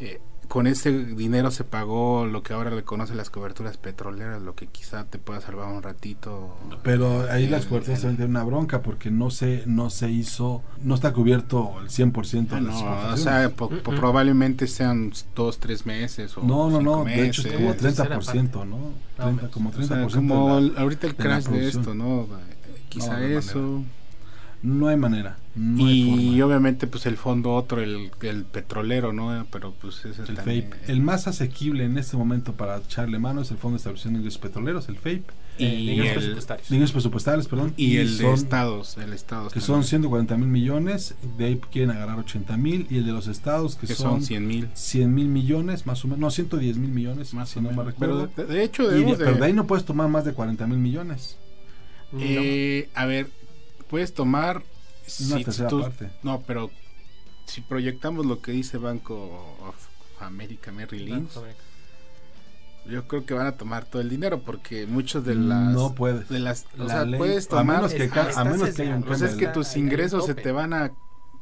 Eh, 0.00 0.20
con 0.48 0.66
ese 0.66 0.90
dinero 1.04 1.50
se 1.50 1.62
pagó 1.62 2.24
lo 2.26 2.42
que 2.42 2.54
ahora 2.54 2.70
le 2.70 2.82
conoce 2.82 3.14
las 3.14 3.28
coberturas 3.28 3.76
petroleras, 3.76 4.40
lo 4.42 4.54
que 4.54 4.66
quizá 4.66 5.04
te 5.04 5.18
pueda 5.18 5.40
salvar 5.42 5.68
un 5.68 5.82
ratito. 5.82 6.56
Pero 6.82 7.30
ahí 7.30 7.44
El- 7.44 7.50
las 7.50 7.66
coberturas 7.66 7.98
el- 7.98 8.02
también 8.02 8.16
tienen 8.16 8.30
una 8.36 8.44
bronca 8.44 8.80
porque 8.80 9.10
no 9.10 9.30
se, 9.30 9.62
no 9.66 9.90
se 9.90 10.10
hizo, 10.10 10.62
no 10.82 10.94
está 10.94 11.12
cubierto 11.12 11.74
el 11.82 11.90
100% 11.90 12.56
Ah, 12.56 12.60
de 12.60 12.62
las 12.62 12.82
no, 12.82 13.12
o 13.12 13.16
sea, 13.18 13.50
po- 13.50 13.68
po- 13.68 13.92
probably 13.94 14.32
sean 14.66 15.12
dos, 15.36 15.58
tres 15.58 15.84
meses 15.84 16.36
o 16.38 16.42
no, 16.42 16.70
no, 16.70 16.80
no, 16.80 17.04
de 17.04 17.26
hecho 17.26 17.46
es 17.46 17.54
como 17.54 17.74
Tercera 17.74 18.18
30%, 18.18 18.64
¿no? 18.64 18.92
30, 19.16 19.48
como 19.50 19.70
30% 19.70 19.84
O 19.84 19.86
sea, 19.86 19.96
de 19.98 20.26
como 20.28 20.60
la- 20.60 20.80
ahorita 20.80 21.06
el 21.08 21.12
de 21.16 21.22
crash 21.22 21.44
de, 21.46 21.68
esto, 21.68 21.94
¿no? 21.94 22.22
Eh, 22.22 22.26
Quizá 22.88 23.12
No, 23.14 23.20
de 23.20 23.36
eso. 23.36 23.82
No 24.62 24.88
hay 24.88 24.96
manera. 24.96 25.36
No 25.58 25.90
y 25.90 26.40
obviamente 26.42 26.86
pues 26.86 27.04
el 27.06 27.16
fondo 27.16 27.54
otro, 27.54 27.80
el, 27.82 28.10
el 28.22 28.44
petrolero, 28.44 29.12
¿no? 29.12 29.46
Pero 29.50 29.74
pues 29.80 30.04
ese 30.04 30.22
El 30.22 30.34
también- 30.36 30.70
FAPE. 30.70 30.92
El 30.92 31.00
más 31.02 31.26
asequible 31.26 31.84
en 31.84 31.98
este 31.98 32.16
momento 32.16 32.52
para 32.52 32.76
echarle 32.78 33.18
mano 33.18 33.40
es 33.42 33.50
el 33.50 33.56
Fondo 33.58 33.74
de 33.74 33.78
Estabilización 33.78 34.14
de 34.14 34.18
Ingresos 34.20 34.40
Petroleros, 34.40 34.88
el 34.88 34.96
FAPE. 34.96 35.22
y 35.58 35.64
Eh, 35.64 35.68
de 35.70 35.74
ingresos 35.80 36.06
el, 36.08 36.14
presupuestarios. 36.22 36.68
De 36.68 36.76
ingresos 36.76 37.48
perdón. 37.48 37.74
y 37.76 37.96
el 37.96 38.16
de 38.18 38.22
son- 38.24 38.34
estados, 38.34 38.96
el 38.98 39.12
estado 39.12 39.48
Que 39.50 39.60
son 39.60 39.82
140 39.82 40.36
mil 40.36 40.46
millones, 40.46 41.16
de 41.36 41.46
ahí 41.46 41.60
quieren 41.72 41.90
agarrar 41.90 42.20
80 42.20 42.56
mil. 42.56 42.86
Y 42.90 42.98
el 42.98 43.06
de 43.06 43.10
los 43.12 43.26
estados, 43.26 43.74
que, 43.74 43.88
que 43.88 43.94
son, 43.96 44.10
son 44.12 44.22
100 44.22 44.46
mil. 44.46 44.68
100 44.74 45.12
mil 45.12 45.26
millones, 45.26 45.84
más 45.86 46.04
o 46.04 46.08
menos. 46.08 46.20
No, 46.20 46.30
110 46.30 46.76
mil 46.76 46.90
millones, 46.90 47.34
Más 47.34 47.48
si 47.48 47.58
o 47.58 47.62
no 47.62 47.72
me 47.72 47.82
recuerdo. 47.82 48.30
Pero 48.36 48.46
de, 48.48 48.54
de 48.54 48.62
hecho 48.62 48.84
Y 48.96 49.02
de- 49.02 49.16
pero 49.16 49.32
de- 49.32 49.40
de 49.40 49.44
ahí 49.46 49.52
no 49.52 49.66
puedes 49.66 49.84
tomar 49.84 50.08
más 50.08 50.24
de 50.24 50.32
40 50.32 50.66
mil 50.68 50.78
millones. 50.78 51.36
No. 52.12 52.20
Eh, 52.22 52.88
a 52.94 53.06
ver, 53.06 53.28
puedes 53.90 54.14
tomar. 54.14 54.62
Una 55.26 55.36
si 55.38 55.44
tercera 55.44 55.68
tú- 55.68 55.80
parte. 55.82 56.10
No, 56.22 56.42
pero 56.46 56.70
si 57.46 57.60
proyectamos 57.62 58.26
lo 58.26 58.40
que 58.40 58.52
dice 58.52 58.76
Banco 58.78 59.56
of 59.66 59.74
America 60.20 60.70
Merrill 60.72 61.04
Lynch, 61.06 61.30
yo 62.86 63.06
creo 63.06 63.26
que 63.26 63.34
van 63.34 63.46
a 63.46 63.52
tomar 63.52 63.84
todo 63.84 64.00
el 64.00 64.08
dinero 64.08 64.40
porque 64.42 64.86
muchos 64.86 65.24
de 65.24 65.34
las. 65.34 65.72
No 65.74 65.94
puedes. 65.94 66.28
De 66.28 66.38
las 66.38 66.66
o 66.78 66.86
sea, 66.88 67.04
ley- 67.04 67.18
puedes 67.18 67.46
a 67.46 67.50
tomar. 67.50 67.76
menos 67.76 67.92
que, 67.92 68.04
a 68.04 68.44
menos 68.44 68.70
que 68.74 68.82
haya 68.82 68.94
un 68.96 69.02
sesgado. 69.02 69.06
Pues 69.06 69.22
es 69.22 69.34
que 69.36 69.46
tus 69.48 69.76
ingresos 69.76 70.24
se 70.26 70.34
te 70.34 70.52
van 70.52 70.72
a 70.72 70.92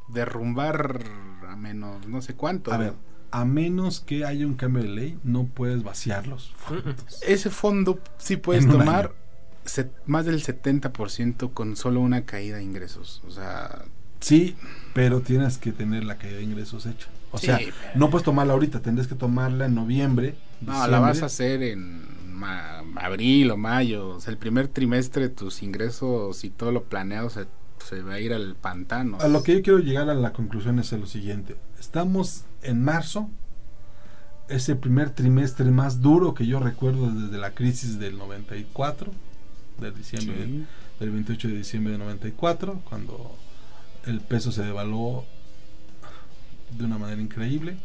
derrumbar 0.09 1.05
a 1.49 1.57
menos 1.57 2.07
no 2.07 2.21
sé 2.23 2.35
cuánto. 2.35 2.73
A 2.73 2.77
ver, 2.77 2.95
a 3.31 3.45
menos 3.45 4.01
que 4.01 4.25
haya 4.25 4.47
un 4.47 4.55
cambio 4.55 4.83
de 4.83 4.89
ley, 4.89 5.19
no 5.25 5.45
puedes 5.47 5.83
vaciar 5.83 6.27
los 6.27 6.53
fondos. 6.55 7.23
Ese 7.23 7.51
fondo 7.51 7.99
sí 8.19 8.37
puedes 8.37 8.67
tomar 8.69 9.15
más 10.07 10.25
del 10.27 10.43
70% 10.43 11.53
con 11.53 11.77
solo 11.77 12.01
una 12.01 12.25
caída 12.25 12.57
de 12.57 12.63
ingresos. 12.63 13.23
O 13.27 13.31
sea, 13.31 13.83
Sí, 14.21 14.57
pero 14.95 15.21
tienes 15.21 15.59
que 15.59 15.73
tener 15.73 16.05
la 16.05 16.17
caída 16.17 16.37
de 16.39 16.43
ingresos 16.45 16.87
hecha. 16.87 17.09
O 17.33 17.39
Sí, 17.39 17.47
sea, 17.47 17.59
pero- 17.59 17.73
no 17.97 18.09
puedes 18.11 18.25
tomarla 18.25 18.55
ahorita, 18.55 18.81
tendrás 18.81 19.07
que 19.07 19.15
tomarla 19.15 19.67
en 19.67 19.75
noviembre. 19.75 20.37
no, 20.63 20.87
la 20.89 21.01
vas 21.01 21.23
a 21.23 21.27
hacer 21.27 21.63
en 21.63 22.01
ma- 22.33 22.83
abril 22.97 23.51
o 23.51 23.57
mayo. 23.59 24.09
O 24.11 24.21
sea, 24.21 24.31
el 24.33 24.39
primer 24.39 24.69
trimestre 24.69 25.29
tus 25.29 25.63
ingresos 25.63 26.45
y 26.45 26.51
todo 26.51 26.73
lo 26.73 26.85
planeado 26.85 27.29
se, 27.29 27.47
se 27.87 28.01
va 28.03 28.15
a 28.15 28.21
ir 28.21 28.33
al 28.33 28.57
pantano. 28.57 29.19
A 29.21 29.29
lo 29.29 29.43
que 29.43 29.55
yo 29.57 29.63
quiero 29.63 29.79
llegar 29.81 30.09
a 30.09 30.15
la 30.15 30.33
conclusión 30.33 30.79
es 30.79 30.91
lo 30.93 31.07
siguiente. 31.07 31.57
Estamos 31.79 32.45
en 32.63 32.83
marzo, 32.83 33.29
es 34.49 34.69
el 34.71 34.79
primer 34.79 35.11
trimestre 35.11 35.67
más 35.71 36.01
duro 36.01 36.33
que 36.33 36.47
yo 36.47 36.59
recuerdo 36.61 37.11
desde 37.11 37.37
la 37.37 37.51
crisis 37.55 37.99
del 37.99 38.17
94, 38.17 39.13
del 39.80 39.95
diciembre 39.95 40.37
del, 40.37 40.49
Sí. 40.49 40.66
del 41.00 41.11
28 41.11 41.49
de 41.49 41.54
diciembre 41.59 41.92
de 41.92 41.99
94, 41.99 42.83
cuando 42.88 43.37
el 44.06 44.21
peso 44.21 44.52
se 44.52 44.62
devaluó 44.62 45.25
de 46.76 46.85
una 46.85 46.99
manera 46.99 47.21
increíble. 47.21 47.76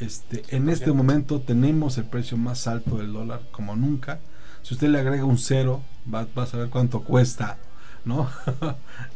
Este, 0.00 0.44
en 0.54 0.68
este 0.68 0.92
momento 0.92 1.40
tenemos 1.40 1.96
el 1.98 2.04
precio 2.04 2.36
más 2.36 2.66
alto 2.66 2.98
del 2.98 3.12
dólar 3.12 3.40
como 3.50 3.76
nunca. 3.76 4.20
Si 4.62 4.74
usted 4.74 4.88
le 4.88 4.98
agrega 4.98 5.24
un 5.24 5.38
cero, 5.38 5.82
va, 6.12 6.26
va 6.36 6.42
a 6.42 6.46
saber 6.46 6.68
cuánto 6.68 7.02
cuesta 7.02 7.56
¿no? 8.04 8.30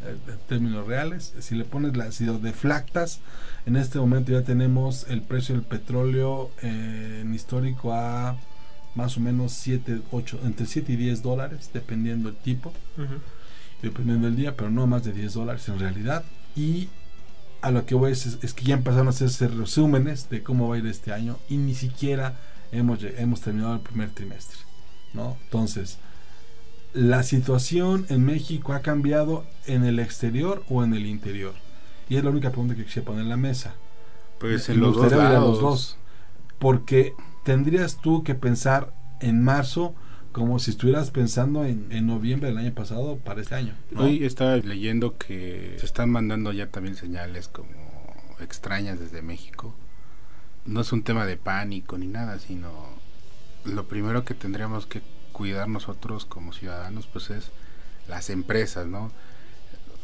en 0.06 0.38
términos 0.48 0.86
reales. 0.86 1.34
Si 1.40 1.54
le 1.54 1.64
pones 1.64 1.96
la, 1.96 2.10
si 2.12 2.24
lo 2.24 2.38
deflactas, 2.38 3.20
en 3.66 3.76
este 3.76 3.98
momento 3.98 4.32
ya 4.32 4.42
tenemos 4.42 5.06
el 5.08 5.22
precio 5.22 5.54
del 5.54 5.64
petróleo 5.64 6.50
eh, 6.62 7.20
en 7.22 7.34
histórico 7.34 7.92
a 7.92 8.36
más 8.94 9.16
o 9.16 9.20
menos 9.20 9.52
7, 9.52 10.02
8, 10.10 10.40
entre 10.44 10.66
7 10.66 10.92
y 10.92 10.96
10 10.96 11.22
dólares, 11.22 11.70
dependiendo 11.72 12.28
el 12.28 12.36
tipo, 12.36 12.70
Ujú. 12.96 13.14
dependiendo 13.82 14.26
del 14.26 14.36
día, 14.36 14.56
pero 14.56 14.70
no 14.70 14.86
más 14.86 15.04
de 15.04 15.12
10 15.12 15.34
dólares 15.34 15.68
en 15.68 15.78
realidad. 15.78 16.24
Y 16.56 16.88
a 17.62 17.70
lo 17.70 17.86
que 17.86 17.94
voy 17.94 18.12
es, 18.12 18.38
es 18.42 18.54
que 18.54 18.64
ya 18.64 18.74
empezaron 18.74 19.06
a 19.06 19.10
hacerse 19.10 19.48
resúmenes 19.48 20.28
de 20.30 20.42
cómo 20.42 20.68
va 20.68 20.76
a 20.76 20.78
ir 20.78 20.86
este 20.86 21.12
año 21.12 21.38
y 21.48 21.56
ni 21.58 21.74
siquiera 21.74 22.38
hemos, 22.72 23.00
hemos 23.02 23.40
terminado 23.40 23.74
el 23.74 23.80
primer 23.80 24.10
trimestre, 24.10 24.58
¿no? 25.14 25.36
Entonces, 25.44 25.98
la 26.92 27.22
situación 27.22 28.06
en 28.08 28.24
México 28.24 28.72
ha 28.72 28.80
cambiado 28.80 29.44
en 29.66 29.84
el 29.84 30.00
exterior 30.00 30.64
o 30.68 30.82
en 30.82 30.94
el 30.94 31.06
interior. 31.06 31.54
Y 32.08 32.16
es 32.16 32.24
la 32.24 32.30
única 32.30 32.50
pregunta 32.50 32.74
que 32.74 32.84
quisiera 32.84 33.06
poner 33.06 33.22
en 33.22 33.28
la 33.28 33.36
mesa. 33.36 33.74
Pues 34.40 34.68
en 34.68 34.80
los 34.80 34.96
dos 34.96 35.12
lados. 35.12 35.48
los 35.50 35.60
dos. 35.60 35.96
Porque 36.58 37.14
tendrías 37.44 37.96
tú 38.00 38.22
que 38.22 38.34
pensar 38.34 38.92
en 39.20 39.42
marzo 39.42 39.94
como 40.32 40.58
si 40.58 40.70
estuvieras 40.70 41.10
pensando 41.10 41.64
en, 41.64 41.88
en 41.90 42.06
noviembre 42.06 42.48
del 42.48 42.58
año 42.58 42.72
pasado 42.72 43.16
para 43.18 43.40
este 43.40 43.56
año. 43.56 43.74
Hoy 43.96 44.24
estaba 44.24 44.56
leyendo 44.56 45.18
que 45.18 45.76
se 45.78 45.86
están 45.86 46.10
mandando 46.10 46.52
ya 46.52 46.68
también 46.68 46.94
señales 46.94 47.48
como 47.48 47.68
extrañas 48.40 49.00
desde 49.00 49.22
México. 49.22 49.74
No 50.66 50.82
es 50.82 50.92
un 50.92 51.02
tema 51.02 51.26
de 51.26 51.36
pánico 51.36 51.98
ni 51.98 52.06
nada, 52.06 52.38
sino 52.38 52.70
lo 53.64 53.88
primero 53.88 54.24
que 54.24 54.34
tendríamos 54.34 54.86
que 54.86 55.02
cuidar 55.32 55.68
nosotros 55.68 56.24
como 56.24 56.52
ciudadanos 56.52 57.06
pues 57.06 57.30
es 57.30 57.50
las 58.08 58.30
empresas, 58.30 58.86
¿no? 58.86 59.10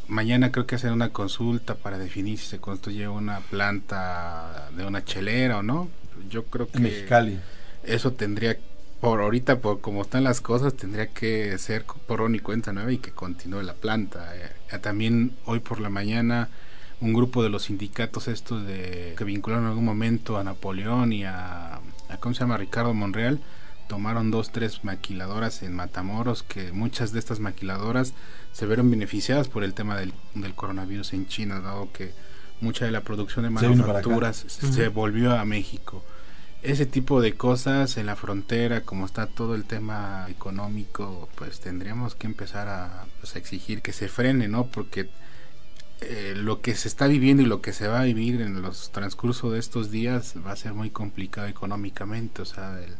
Mañana 0.07 0.51
creo 0.51 0.65
que 0.65 0.75
hacen 0.75 0.93
una 0.93 1.09
consulta 1.09 1.75
para 1.75 1.97
definir 1.97 2.37
si 2.39 2.45
se 2.47 2.59
construye 2.59 3.07
una 3.07 3.41
planta 3.41 4.69
de 4.75 4.85
una 4.85 5.03
chelera 5.03 5.59
o 5.59 5.63
no. 5.63 5.89
Yo 6.29 6.45
creo 6.45 6.71
que 6.71 6.79
Mexicali. 6.79 7.39
eso 7.83 8.13
tendría 8.13 8.57
por 8.99 9.21
ahorita 9.21 9.59
por 9.59 9.81
como 9.81 10.01
están 10.01 10.23
las 10.23 10.41
cosas 10.41 10.73
tendría 10.75 11.07
que 11.07 11.57
ser 11.59 11.85
por 11.85 12.33
y 12.33 12.39
cuenta 12.39 12.73
nueva 12.73 12.91
y 12.91 12.97
que 12.97 13.11
continúe 13.11 13.61
la 13.61 13.73
planta 13.75 14.33
Eh, 14.35 14.79
también 14.79 15.33
hoy 15.45 15.59
por 15.59 15.79
la 15.79 15.89
mañana 15.89 16.49
un 16.99 17.13
grupo 17.13 17.43
de 17.43 17.49
los 17.49 17.63
sindicatos 17.63 18.27
estos 18.27 18.65
de 18.65 19.13
que 19.17 19.23
vincularon 19.23 19.65
en 19.65 19.69
algún 19.69 19.85
momento 19.85 20.37
a 20.37 20.43
Napoleón 20.43 21.13
y 21.13 21.25
a, 21.25 21.75
a 21.75 22.17
cómo 22.19 22.33
se 22.33 22.39
llama 22.41 22.57
Ricardo 22.57 22.93
Monreal 22.93 23.39
tomaron 23.87 24.31
dos 24.31 24.51
tres 24.51 24.83
maquiladoras 24.83 25.63
en 25.63 25.73
Matamoros 25.73 26.43
que 26.43 26.71
muchas 26.71 27.11
de 27.11 27.19
estas 27.19 27.39
maquiladoras 27.39 28.13
se 28.51 28.65
vieron 28.65 28.89
beneficiadas 28.89 29.47
por 29.47 29.63
el 29.63 29.73
tema 29.73 29.97
del, 29.97 30.13
del 30.35 30.53
coronavirus 30.53 31.13
en 31.13 31.27
China 31.27 31.59
dado 31.59 31.91
que 31.91 32.11
mucha 32.61 32.85
de 32.85 32.91
la 32.91 33.01
producción 33.01 33.43
de 33.43 33.59
Se 33.59 33.67
manufacturas 33.69 34.45
se, 34.47 34.71
se 34.71 34.87
volvió 34.89 35.35
a 35.37 35.45
México. 35.45 36.03
Ese 36.63 36.85
tipo 36.85 37.21
de 37.21 37.33
cosas 37.33 37.97
en 37.97 38.07
la 38.07 38.15
frontera, 38.15 38.81
como 38.81 39.05
está 39.05 39.27
todo 39.27 39.53
el 39.53 39.65
tema 39.65 40.25
económico, 40.29 41.29
pues 41.35 41.59
tendríamos 41.59 42.15
que 42.15 42.25
empezar 42.25 42.67
a, 42.67 43.05
pues, 43.19 43.35
a 43.35 43.39
exigir 43.39 43.81
que 43.81 43.93
se 43.93 44.07
frene, 44.07 44.47
¿no? 44.47 44.65
Porque 44.65 45.07
eh, 46.01 46.33
lo 46.35 46.61
que 46.61 46.75
se 46.75 46.87
está 46.87 47.07
viviendo 47.07 47.43
y 47.43 47.45
lo 47.45 47.61
que 47.61 47.73
se 47.73 47.87
va 47.87 48.01
a 48.01 48.03
vivir 48.03 48.41
en 48.41 48.61
los 48.61 48.91
transcurso 48.91 49.51
de 49.51 49.59
estos 49.59 49.91
días 49.91 50.33
va 50.45 50.51
a 50.51 50.55
ser 50.55 50.73
muy 50.73 50.89
complicado 50.89 51.47
económicamente, 51.47 52.41
o 52.41 52.45
sea, 52.45 52.79
el, 52.79 52.95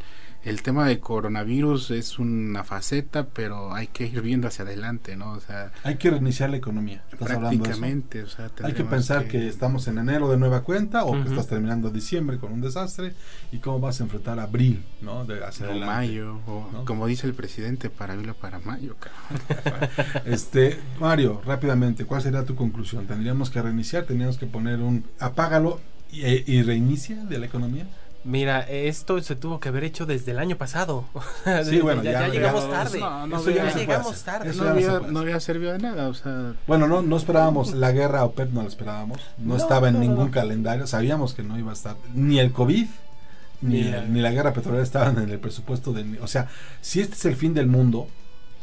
el 0.47 0.61
tema 0.61 0.87
de 0.87 0.99
coronavirus 0.99 1.91
es 1.91 2.19
una 2.19 2.63
faceta, 2.63 3.27
pero 3.27 3.73
hay 3.73 3.87
que 3.87 4.05
ir 4.07 4.21
viendo 4.21 4.47
hacia 4.47 4.63
adelante, 4.63 5.17
¿no? 5.17 5.33
O 5.33 5.41
sea, 5.41 5.73
Hay 5.83 5.95
que 5.95 6.09
reiniciar 6.09 6.49
la 6.49 6.57
economía. 6.57 7.03
¿Estás 7.11 7.31
hablando 7.31 7.49
de 7.49 7.55
eso? 7.55 7.63
prácticamente, 7.63 8.23
o 8.23 8.29
sea, 8.29 8.49
Hay 8.63 8.73
que 8.73 8.85
pensar 8.85 9.27
que... 9.27 9.49
estamos 9.49 9.87
en 9.89 9.97
enero 9.97 10.29
de 10.29 10.37
nueva 10.37 10.61
cuenta 10.61 11.03
o 11.03 11.11
que 11.11 11.29
estás 11.29 11.47
terminando 11.47 11.89
diciembre 11.89 12.37
con 12.37 12.53
un 12.53 12.61
desastre 12.61 13.13
y 13.51 13.57
cómo 13.57 13.81
vas 13.81 13.99
a 13.99 14.03
enfrentar 14.05 14.39
abril, 14.39 14.85
¿no? 15.01 15.25
De 15.25 15.43
hacia 15.43 15.67
o 15.67 15.71
adelante. 15.71 15.93
mayo, 15.93 16.39
o 16.47 16.69
¿no? 16.71 16.85
como 16.85 17.07
dice 17.07 17.27
el 17.27 17.33
presidente, 17.33 17.89
para 17.89 18.13
abril 18.13 18.29
o 18.29 18.33
para 18.33 18.59
mayo, 18.59 18.95
cabrón. 18.99 19.89
Este, 20.25 20.79
Mario, 20.99 21.41
rápidamente, 21.45 22.05
¿cuál 22.05 22.21
sería 22.21 22.45
tu 22.45 22.55
conclusión? 22.55 23.05
¿Tendríamos 23.05 23.49
que 23.49 23.61
reiniciar? 23.61 24.05
¿Tendríamos 24.05 24.37
que 24.37 24.45
poner 24.45 24.79
un 24.79 25.05
apágalo 25.19 25.81
y, 26.09 26.21
y 26.25 26.63
reinicia 26.63 27.17
de 27.25 27.37
la 27.37 27.45
economía? 27.47 27.85
Mira, 28.27 28.59
esto 28.61 29.21
se 29.21 29.35
tuvo 29.37 29.59
que 29.61 29.69
haber 29.69 29.85
hecho 29.85 30.05
desde 30.05 30.31
el 30.31 30.39
año 30.39 30.57
pasado. 30.57 31.05
Sí, 31.63 31.79
bueno, 31.79 32.03
ya, 32.03 32.11
ya- 32.11 32.19
ya 32.19 32.27
ya- 32.27 32.33
llegamos 32.33 32.63
ya- 32.65 32.69
tarde. 32.71 32.99
no, 32.99 33.27
no 33.27 33.37
Eso 33.39 33.51
ya 33.51 33.73
llegamos 33.73 34.21
tarde. 34.23 34.49
Eso 34.49 34.63
no 34.65 34.69
había, 34.71 34.99
no 35.33 35.39
servido 35.39 35.71
de 35.71 35.79
nada, 35.79 36.09
o 36.09 36.13
sea, 36.13 36.53
Bueno, 36.67 36.87
no, 36.87 37.01
no 37.01 37.15
esperábamos 37.15 37.71
la 37.73 37.91
guerra 37.93 38.25
OPEP, 38.25 38.51
no 38.51 38.61
la 38.63 38.67
esperábamos. 38.67 39.19
No, 39.37 39.53
No, 39.53 39.57
estaba 39.57 39.87
en 39.89 39.99
ningún 40.01 40.25
no. 40.25 40.31
calendario. 40.31 40.85
Sabíamos 40.87 41.33
que 41.33 41.43
no 41.43 41.57
iba 41.57 41.71
a 41.71 41.73
estar 41.73 41.95
ni 42.13 42.39
el 42.39 42.51
COVID 42.51 42.87
ni, 43.61 43.73
Ni 43.75 43.83
la- 43.85 43.97
el- 44.03 44.13
ni 44.13 44.19
la 44.21 44.31
guerra 44.31 44.51
petrolera 44.53 44.83
estaban 44.83 45.17
en 45.19 45.29
el 45.29 45.39
presupuesto 45.39 45.93
de. 45.93 46.19
O 46.21 46.27
sea, 46.27 46.47
si 46.81 46.99
este 46.99 47.15
es 47.15 47.25
el 47.25 47.35
fin 47.37 47.53
del 47.53 47.67
mundo, 47.67 48.07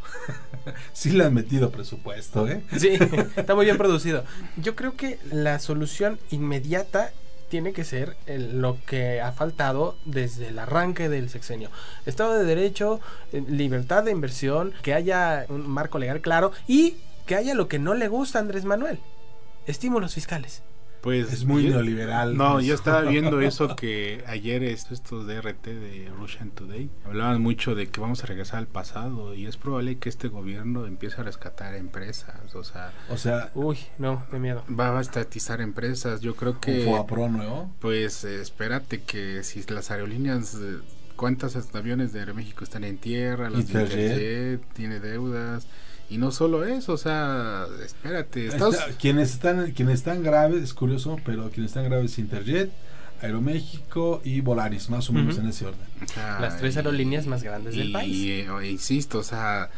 sí 0.93 1.11
le 1.11 1.25
han 1.25 1.35
metido 1.35 1.71
presupuesto, 1.71 2.47
¿eh? 2.49 2.63
Sí, 2.77 2.91
está 3.37 3.55
muy 3.55 3.65
bien 3.65 3.77
producido. 3.79 4.25
Yo 4.57 4.77
creo 4.77 4.95
que 4.95 5.19
la 5.33 5.59
solución 5.59 6.19
inmediata 6.31 7.13
tiene 7.49 7.73
que 7.73 7.85
ser 7.85 8.17
el- 8.27 8.61
lo 8.61 8.79
que 8.87 9.21
ha 9.21 9.33
faltado 9.33 9.97
desde 10.05 10.49
el 10.49 10.59
arranque 10.59 11.09
del 11.09 11.29
sexenio. 11.31 11.71
Estado 12.07 12.35
de 12.39 12.45
Derecho, 12.45 13.01
eh, 13.33 13.43
libertad 13.49 14.03
de 14.05 14.11
inversión, 14.11 14.73
que 14.83 14.95
haya 14.95 15.47
un 15.49 15.69
marco 15.69 15.99
legal 15.99 16.21
claro 16.21 16.53
y 16.67 16.97
que 17.27 17.37
haya 17.37 17.55
lo 17.55 17.69
que 17.69 17.79
no 17.79 17.95
le 17.95 18.09
gusta 18.09 18.39
a 18.39 18.43
Andrés 18.43 18.65
Manuel. 18.65 18.99
Estímulos 19.67 20.15
fiscales. 20.15 20.63
Pues... 21.05 21.33
Es 21.33 21.45
muy 21.45 21.63
yo- 21.65 21.71
neoliberal. 21.75 22.37
No, 22.37 22.59
eso. 22.59 22.67
yo 22.67 22.75
estaba 22.75 23.03
viendo 23.03 23.41
eso 23.43 23.77
que 23.77 24.25
ayer 24.27 24.65
es- 24.65 24.91
estos 24.91 25.27
de 25.27 25.41
RT 25.41 25.67
de 25.67 26.11
Russian 26.19 26.51
Today 26.51 26.91
hablaban 27.05 27.41
mucho 27.41 27.75
de 27.77 27.89
que 27.89 28.01
vamos 28.01 28.25
a 28.25 28.27
regresar 28.27 28.59
al 28.59 28.67
pasado 28.67 29.35
y 29.35 29.47
es 29.47 29.57
probable 29.57 29.99
que 29.99 30.09
este 30.09 30.29
gobierno 30.29 30.87
empiece 30.87 31.21
a 31.21 31.25
rescatar 31.25 31.75
empresas, 31.75 32.55
o 32.55 32.65
sea, 32.65 32.93
O 33.11 33.17
sea, 33.19 33.51
Uy, 33.55 33.79
no, 33.99 34.25
de 34.33 34.39
miedo. 34.41 34.65
va 34.69 34.99
a 34.99 35.01
estatizar 35.01 35.61
empresas. 35.61 36.21
Yo 36.23 36.35
creo 36.35 36.53
un 36.53 36.61
que... 36.61 36.85
FOAPRO 36.85 37.29
nuevo. 37.29 37.71
Pues 37.81 38.25
eh, 38.25 38.41
espérate 38.41 39.03
que 39.03 39.43
si 39.45 39.63
las 39.65 39.91
aerolíneas, 39.91 40.55
eh, 40.55 40.79
¿cuántos 41.17 41.55
aviones 41.75 42.13
de 42.15 42.21
Aeroméxico 42.21 42.65
están 42.65 42.83
en 42.85 42.97
tierra? 42.99 43.51
De 43.51 43.61
Interjet. 43.61 43.99
Interjet 44.11 44.73
tiene 44.73 45.01
deudas. 45.01 45.67
Y 46.11 46.19
no 46.19 46.31
solo 46.31 46.65
eso, 46.65 46.93
o 46.93 46.97
sea, 46.99 47.67
espérate. 47.85 48.47
Estados- 48.49 48.75
Está- 48.77 48.93
quienes 48.99 49.33
están 49.33 49.73
quienes 49.73 49.95
están 49.97 50.23
graves, 50.23 50.63
es 50.63 50.75
curioso, 50.75 51.19
pero 51.25 51.51
quienes 51.51 51.71
están 51.71 51.85
graves 51.85 52.19
Interjet, 52.19 52.71
Aeroméxico 53.23 54.21
y 54.25 54.41
Volaris, 54.41 54.91
más 54.91 55.09
o 55.09 55.13
menos 55.13 55.39
en 55.39 55.47
ese 55.49 55.67
orden. 55.67 55.81
o 56.05 56.09
sea, 56.09 56.39
Las 56.41 56.59
tres 56.59 56.75
y- 56.75 56.79
aerolíneas 56.79 57.27
más 57.27 57.43
grandes 57.43 57.75
del 57.77 57.89
y, 57.89 57.93
país. 57.93 58.27
eh, 58.29 58.51
o- 58.51 58.63
insisto, 58.63 59.19
o 59.19 59.23
sea, 59.23 59.71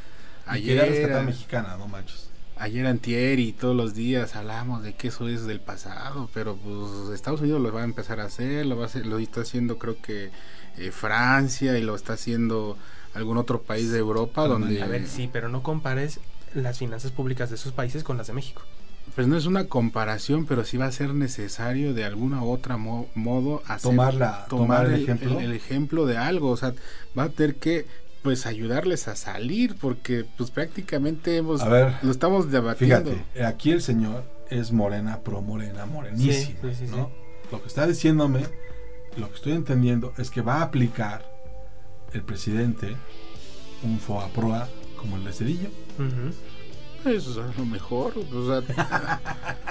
Y 0.57 0.62
quería 0.62 0.83
ayer, 0.83 0.95
rescatar 1.03 1.25
mexicana, 1.27 1.77
no 1.77 1.87
manches. 1.89 2.26
Ayer 2.59 2.87
antier 2.87 3.38
y 3.38 3.53
todos 3.53 3.77
los 3.77 3.95
días 3.95 4.35
hablamos 4.37 4.83
de 4.83 4.95
que 4.95 5.09
eso 5.09 5.29
es 5.29 5.47
del 5.47 5.61
pasado, 5.61 6.29
pero 6.33 6.57
pues 6.57 7.14
Estados 7.14 7.40
Unidos 7.42 7.61
lo 7.61 7.73
va 7.73 7.83
a 7.83 7.85
empezar 7.85 8.21
a 8.21 8.25
hacer, 8.25 8.64
lo 8.66 8.77
va 8.77 8.85
a 8.85 8.87
hacer, 8.87 9.07
lo 9.07 9.19
está 9.19 9.42
haciendo 9.42 9.79
creo 9.79 9.97
que 10.01 10.31
eh, 10.79 10.90
Francia 10.90 11.79
y 11.79 11.83
lo 11.83 11.95
está 11.95 12.14
haciendo 12.14 12.77
algún 13.14 13.37
otro 13.38 13.62
país 13.62 13.90
de 13.90 13.99
Europa 13.99 14.47
donde 14.47 14.83
A 14.83 14.87
ver, 14.87 15.07
sí, 15.07 15.29
pero 15.33 15.49
no 15.49 15.62
compares 15.62 16.21
las 16.55 16.79
finanzas 16.79 17.11
públicas 17.12 17.51
de 17.51 17.57
esos 17.57 17.73
países 17.73 18.03
con 18.05 18.16
las 18.16 18.27
de 18.29 18.33
México. 18.33 18.62
Pues 19.14 19.27
no 19.29 19.37
es 19.37 19.47
una 19.47 19.64
comparación, 19.66 20.47
pero 20.47 20.64
sí 20.64 20.77
va 20.77 20.87
a 20.87 20.92
ser 20.92 21.14
necesario 21.14 21.95
de 21.95 22.05
alguna 22.05 22.42
u 22.42 22.51
otra 22.51 22.77
mo- 22.77 23.09
modo 23.14 23.62
hacer, 23.66 23.90
Tomar 23.90 24.14
la- 24.14 24.47
tomar 24.47 24.87
el 24.87 24.95
el, 24.95 25.03
ejemplo. 25.03 25.38
el- 25.38 25.45
el 25.47 25.53
ejemplo 25.53 26.07
de 26.07 26.16
algo. 26.19 26.51
O 26.51 26.57
sea, 26.57 26.75
va 27.19 27.25
a 27.25 27.29
tener 27.29 27.55
que 27.57 27.87
pues 28.27 28.45
ayudarles 28.45 29.07
a 29.07 29.15
salir 29.15 29.77
porque 29.81 30.27
pues 30.37 30.51
prácticamente 30.51 31.37
hemos, 31.37 31.61
A 31.61 31.69
ver, 31.69 31.95
lo 32.03 32.11
estamos 32.11 32.51
debatiendo. 32.51 33.12
Fíjate, 33.12 33.45
aquí 33.45 33.71
el 33.71 33.81
señor 33.81 34.25
es 34.51 34.73
morena, 34.73 35.21
pro 35.21 35.43
morena, 35.43 35.87
morenísima, 35.87 36.59
Sí, 36.61 36.75
sí, 36.75 36.87
sí, 36.87 36.91
¿no? 36.91 37.12
Lo 37.53 37.62
que 37.62 37.69
está 37.69 37.87
diciéndome, 37.87 38.41
lo 39.17 39.29
que 39.29 39.37
estoy 39.37 39.53
entendiendo 39.53 40.12
es 40.19 40.33
que 40.33 40.41
va 40.41 40.55
a 40.57 40.62
aplicar 40.62 41.25
el 42.12 42.23
presidente 42.23 42.97
un 43.85 44.01
FOAPROA 44.01 44.69
como 44.97 45.19
el 45.19 45.25
de 45.25 45.33
Cedillo. 45.33 45.69
Ujú. 45.97 46.35
Pues 47.07 47.37
a 47.38 47.53
lo 47.57 47.64
mejor, 47.64 48.14
o 48.35 48.47
sea, 48.49 49.21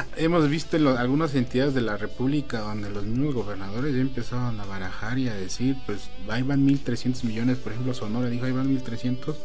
hemos 0.15 0.47
visto 0.49 0.77
en 0.77 0.85
lo- 0.85 0.97
algunas 0.97 1.35
entidades 1.35 1.73
de 1.73 1.81
la 1.81 1.97
República 1.97 2.59
donde 2.59 2.89
los 2.89 3.03
mismos 3.03 3.33
gobernadores 3.35 3.93
ya 3.93 3.99
empezaron 3.99 4.57
a 4.57 4.63
barajar 4.63 5.17
y 5.19 5.27
a 5.27 5.33
decir, 5.33 5.75
pues 5.85 6.09
ahí 6.29 6.43
van 6.43 6.65
1.300 6.65 7.25
millones, 7.25 7.57
por 7.57 7.73
ejemplo 7.73 7.93
Sonora 7.93 8.29
dijo, 8.29 8.45
ahí 8.45 8.53
van 8.53 8.73
1.300 8.73 9.35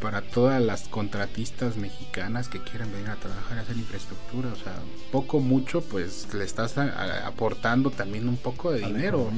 para 0.00 0.22
todas 0.22 0.62
las 0.62 0.88
contratistas 0.88 1.76
mexicanas 1.76 2.48
que 2.48 2.62
quieran 2.62 2.90
venir 2.90 3.10
a 3.10 3.16
trabajar 3.16 3.58
y 3.58 3.60
hacer 3.60 3.76
infraestructura, 3.76 4.48
o 4.50 4.56
sea, 4.56 4.72
poco 5.12 5.38
mucho, 5.40 5.82
pues 5.82 6.32
le 6.32 6.44
estás 6.44 6.78
a- 6.78 6.84
a- 6.88 7.26
aportando 7.26 7.90
también 7.90 8.26
un 8.26 8.38
poco 8.38 8.72
de 8.72 8.82
a 8.84 8.88
dinero. 8.88 9.30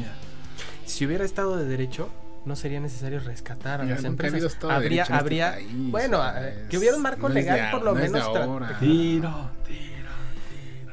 Si 0.87 1.05
hubiera 1.07 1.25
Estado 1.25 1.57
de 1.57 1.65
Derecho, 1.65 2.09
no 2.45 2.57
sería 2.57 2.81
necesario 2.81 3.21
rescatar 3.21 3.81
a 3.81 3.85
Ya, 3.85 3.95
las 3.97 4.05
empresas. 4.05 4.57
Habría, 4.69 5.03
este 5.03 5.15
habría, 5.15 5.53
país, 5.53 5.69
bueno, 5.73 6.23
eh, 6.37 6.59
es- 6.65 6.69
que 6.69 6.79
hubiera 6.79 6.97
un 6.97 7.03
marco 7.03 7.29
no 7.29 7.29
es 7.29 7.35
de 7.35 7.41
legal 7.53 7.71
por 7.71 7.83
lo 7.83 7.95
no 7.95 8.01
menos. 8.01 8.23
ahora. 8.23 8.79
Tiro, 8.79 9.51
tiro. 9.67 9.85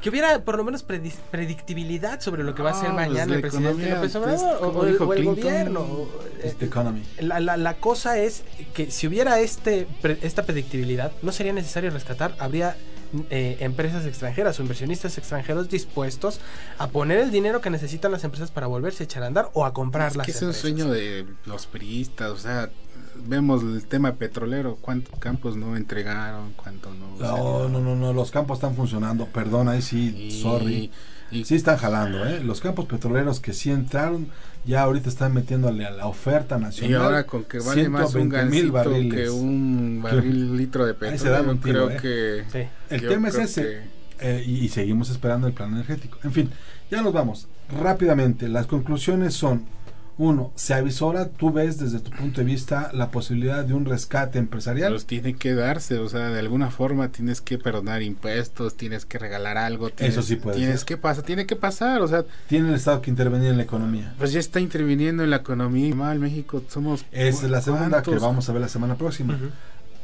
Que 0.01 0.09
hubiera 0.09 0.43
por 0.43 0.57
lo 0.57 0.63
menos 0.63 0.81
predictibilidad 0.83 2.19
sobre 2.21 2.43
lo 2.43 2.55
que 2.55 2.63
va 2.63 2.71
a 2.71 2.73
hacer 2.73 2.89
No, 2.89 2.95
pues, 2.95 3.07
mañana 3.09 3.25
la 3.27 3.35
el 3.35 3.41
presidente 3.41 3.89
López 3.89 3.99
pues, 3.99 4.15
Obrador 4.15 4.57
o, 4.75 4.85
el, 4.87 5.01
o 5.01 5.13
el 5.13 5.23
gobierno. 5.25 5.79
o, 5.81 6.09
eh. 6.41 6.55
La, 7.19 7.39
la, 7.39 7.55
la 7.57 7.73
cosa 7.75 8.17
es 8.17 8.43
que 8.73 8.89
si 8.89 9.05
hubiera 9.07 9.39
este 9.39 9.87
pre- 10.01 10.17
esta 10.23 10.43
predictibilidad, 10.43 11.11
no 11.21 11.31
sería 11.31 11.53
necesario 11.53 11.91
rescatar, 11.91 12.33
habría 12.39 12.75
eh, 13.29 13.57
empresas 13.59 14.05
extranjeras 14.05 14.59
o 14.59 14.61
inversionistas 14.61 15.17
extranjeros 15.17 15.69
dispuestos 15.69 16.39
a 16.77 16.87
poner 16.87 17.19
el 17.19 17.31
dinero 17.31 17.61
que 17.61 17.69
necesitan 17.69 18.11
las 18.11 18.23
empresas 18.23 18.51
para 18.51 18.67
volverse 18.67 19.03
a 19.03 19.05
echar 19.05 19.23
a 19.23 19.27
andar 19.27 19.49
o 19.53 19.65
a 19.65 19.73
comprar 19.73 20.11
Es 20.11 20.15
las 20.17 20.25
que 20.25 20.31
es 20.31 20.41
un 20.41 20.53
sueño 20.53 20.89
de 20.89 21.25
los 21.45 21.65
priistas, 21.67 22.31
o 22.31 22.37
sea, 22.37 22.69
vemos 23.15 23.63
el 23.63 23.85
tema 23.85 24.13
petrolero, 24.13 24.77
cuántos 24.81 25.17
campos 25.19 25.55
no 25.55 25.75
entregaron, 25.75 26.53
cuánto 26.53 26.89
no. 26.93 27.17
No, 27.17 27.69
no, 27.69 27.79
no, 27.79 27.95
no, 27.95 28.13
los 28.13 28.31
campos 28.31 28.57
están 28.57 28.75
funcionando, 28.75 29.25
perdón, 29.27 29.69
ahí 29.69 29.81
sí, 29.81 30.15
Y- 30.17 30.41
sorry. 30.41 30.91
Y- 31.31 31.45
Sí 31.45 31.55
están 31.55 31.77
jalando, 31.77 32.25
¿eh? 32.27 32.41
Los 32.43 32.61
campos 32.61 32.85
petroleros 32.85 33.39
que 33.39 33.53
sí 33.53 33.71
entraron, 33.71 34.27
ya 34.65 34.83
ahorita 34.83 35.09
están 35.09 35.33
metiéndole 35.33 35.85
a 35.85 35.91
la 35.91 36.07
oferta 36.07 36.57
Y 36.57 36.61
nacional. 36.61 37.01
ahora 37.01 37.25
con 37.25 37.43
que 37.45 37.59
vale 37.59 37.89
más 37.89 38.13
un 38.15 38.29
120 38.31 38.45
mil 38.51 38.71
barriles. 38.71 39.23
que 39.23 39.29
un 39.29 40.01
barril 40.03 40.57
litro 40.57 40.85
de 40.85 40.91
Ahí 41.07 41.17
se 41.17 41.29
dan 41.29 41.45
petróleo, 41.45 41.51
un 41.51 41.59
tiro, 41.59 41.87
creo 41.87 41.97
¿eh? 41.97 42.43
que... 42.51 42.59
Sí. 42.63 42.67
El 42.95 43.07
tema 43.07 43.29
es 43.29 43.35
ese. 43.35 43.61
que- 43.63 44.01
eh, 44.23 44.43
y, 44.45 44.65
y 44.65 44.69
seguimos 44.69 45.09
esperando 45.09 45.47
el 45.47 45.53
plan 45.53 45.71
energético. 45.71 46.19
En 46.23 46.31
fin, 46.31 46.51
ya 46.91 47.01
nos 47.01 47.11
vamos. 47.11 47.47
Rápidamente, 47.81 48.47
las 48.49 48.67
conclusiones 48.67 49.33
son, 49.33 49.63
uno, 50.23 50.51
se 50.55 50.75
avisora, 50.75 51.29
tú 51.29 51.51
ves 51.51 51.79
desde 51.79 51.99
tu 51.99 52.11
punto 52.11 52.41
de 52.41 52.45
vista 52.45 52.91
la 52.93 53.09
posibilidad 53.09 53.65
de 53.65 53.73
un 53.73 53.85
rescate 53.85 54.37
empresarial. 54.37 54.91
Pues 54.93 55.07
tiene 55.07 55.33
que 55.35 55.55
darse, 55.55 55.97
o 55.97 56.07
sea, 56.09 56.29
de 56.29 56.37
alguna 56.39 56.69
forma 56.69 57.07
tienes 57.11 57.41
que 57.41 57.57
perdonar 57.57 58.03
impuestos, 58.03 58.77
tienes 58.77 59.05
que 59.07 59.17
regalar 59.17 59.57
algo. 59.57 59.89
Tienes, 59.89 60.13
Eso 60.13 60.21
sí 60.21 60.35
puede 60.35 60.57
Tienes 60.57 60.81
ser. 60.81 60.85
que 60.85 60.97
pasar, 60.97 61.23
tiene 61.23 61.47
que 61.47 61.55
pasar, 61.55 62.01
o 62.01 62.07
sea, 62.07 62.23
Tiene 62.47 62.69
el 62.69 62.75
Estado 62.75 63.01
que 63.01 63.09
intervenir 63.09 63.49
en 63.49 63.57
la 63.57 63.63
economía. 63.63 64.13
pues 64.19 64.31
ya 64.31 64.39
está 64.39 64.59
interviniendo 64.59 65.23
en 65.23 65.31
la 65.31 65.37
economía. 65.37 65.95
Mal, 65.95 66.19
México 66.19 66.61
somos... 66.69 67.03
Esa 67.11 67.45
es 67.45 67.51
la 67.51 67.61
segunda 67.61 68.03
que 68.03 68.15
vamos 68.19 68.47
a 68.47 68.51
ver 68.53 68.61
la 68.61 68.69
semana 68.69 68.95
próxima. 68.95 69.39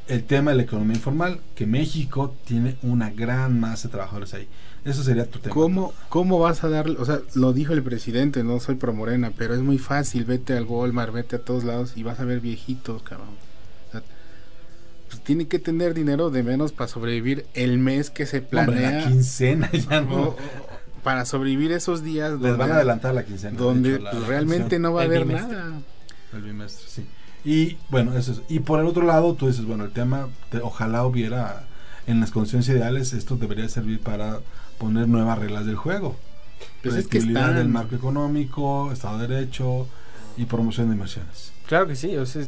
El 0.08 0.24
tema 0.24 0.52
de 0.52 0.58
la 0.58 0.64
economía 0.64 0.96
informal, 0.96 1.42
que 1.54 1.68
México 1.68 2.34
tiene 2.46 2.78
una 2.82 3.12
gran 3.12 3.60
masa 3.60 3.88
de 3.90 3.92
trabajadores 3.92 4.34
ahí. 4.34 4.48
Eso 4.88 5.04
sería 5.04 5.26
tu 5.30 5.40
tema. 5.40 5.54
¿Cómo, 5.54 5.94
¿Cómo 6.10 6.40
vas 6.40 6.64
a 6.64 6.70
darle? 6.70 6.98
O 7.00 7.06
sea, 7.06 7.20
lo 7.36 7.52
dijo 7.54 7.74
el 7.74 7.84
presidente, 7.84 8.44
no 8.44 8.60
soy 8.60 8.76
pro 8.76 8.94
morena, 8.94 9.32
pero 9.38 9.54
es 9.54 9.60
muy 9.62 9.78
fácil. 9.78 10.24
Vete 10.26 10.56
al 10.56 10.64
Walmart, 10.66 11.14
vete 11.14 11.36
a 11.36 11.40
todos 11.40 11.64
lados 11.66 11.94
y 11.96 12.04
vas 12.04 12.20
a 12.20 12.24
ver 12.26 12.40
viejitos, 12.40 13.04
cabrón. 13.04 13.28
O 13.90 13.92
sea, 13.92 14.02
pues 15.10 15.22
tiene 15.24 15.48
que 15.48 15.60
tener 15.60 15.94
dinero 15.94 16.30
de 16.30 16.42
menos 16.44 16.72
para 16.72 16.88
sobrevivir 16.88 17.46
el 17.54 17.78
mes 17.80 18.10
que 18.10 18.26
se 18.26 18.38
Hombre, 18.38 18.50
planea. 18.50 18.92
la 19.02 19.08
quincena 19.08 19.70
ya 19.72 20.02
no. 20.02 20.16
o- 20.30 20.38
para 21.04 21.26
sobrevivir 21.26 21.72
esos 21.72 22.04
días 22.04 22.32
Les 22.32 22.42
donde, 22.42 22.58
van 22.58 22.72
a 22.72 22.76
adelantar 22.76 23.14
la 23.14 23.24
quincena. 23.26 23.58
de 23.58 23.64
donde 23.64 23.94
hecho, 23.96 24.04
la- 24.04 24.12
pues, 24.12 24.28
realmente 24.28 24.80
no 24.80 24.94
va 24.94 25.02
a 25.02 25.06
El 25.06 25.12
haber 25.12 25.26
bimestre. 25.26 25.56
nada. 25.58 25.82
El 26.34 26.42
bimestre, 26.42 26.86
sí. 26.90 27.06
Y 27.46 27.78
bueno, 27.90 28.18
eso 28.18 28.34
es. 28.34 28.42
Y 28.50 28.60
por 28.60 28.80
el 28.80 28.86
otro 28.88 29.06
lado, 29.06 29.34
tú 29.36 29.48
dices, 29.48 29.64
bueno, 29.66 29.86
el 29.86 29.92
tema, 29.92 30.28
ojalá 30.64 31.06
hubiera, 31.06 31.64
en 32.08 32.20
las 32.20 32.32
condiciones 32.32 32.68
ideales, 32.68 33.14
esto 33.14 33.38
debería 33.38 33.70
servir 33.70 34.02
para 34.02 34.40
poner 34.78 35.08
nuevas 35.08 35.38
reglas 35.40 35.66
del 35.66 35.76
juego. 35.76 36.16
Pues 36.84 36.96
es 36.96 37.08
que 37.08 37.18
están- 37.20 37.56
del 37.56 37.68
marco 37.70 37.96
económico, 37.96 38.92
Estado 38.92 39.20
de 39.20 39.28
Derecho 39.28 39.88
y 40.38 40.46
promoción 40.46 40.88
de 40.88 40.94
inversiones. 40.94 41.52
Claro 41.68 41.88
que 41.88 41.96
sí. 41.96 42.16
o 42.18 42.26
sea, 42.26 42.44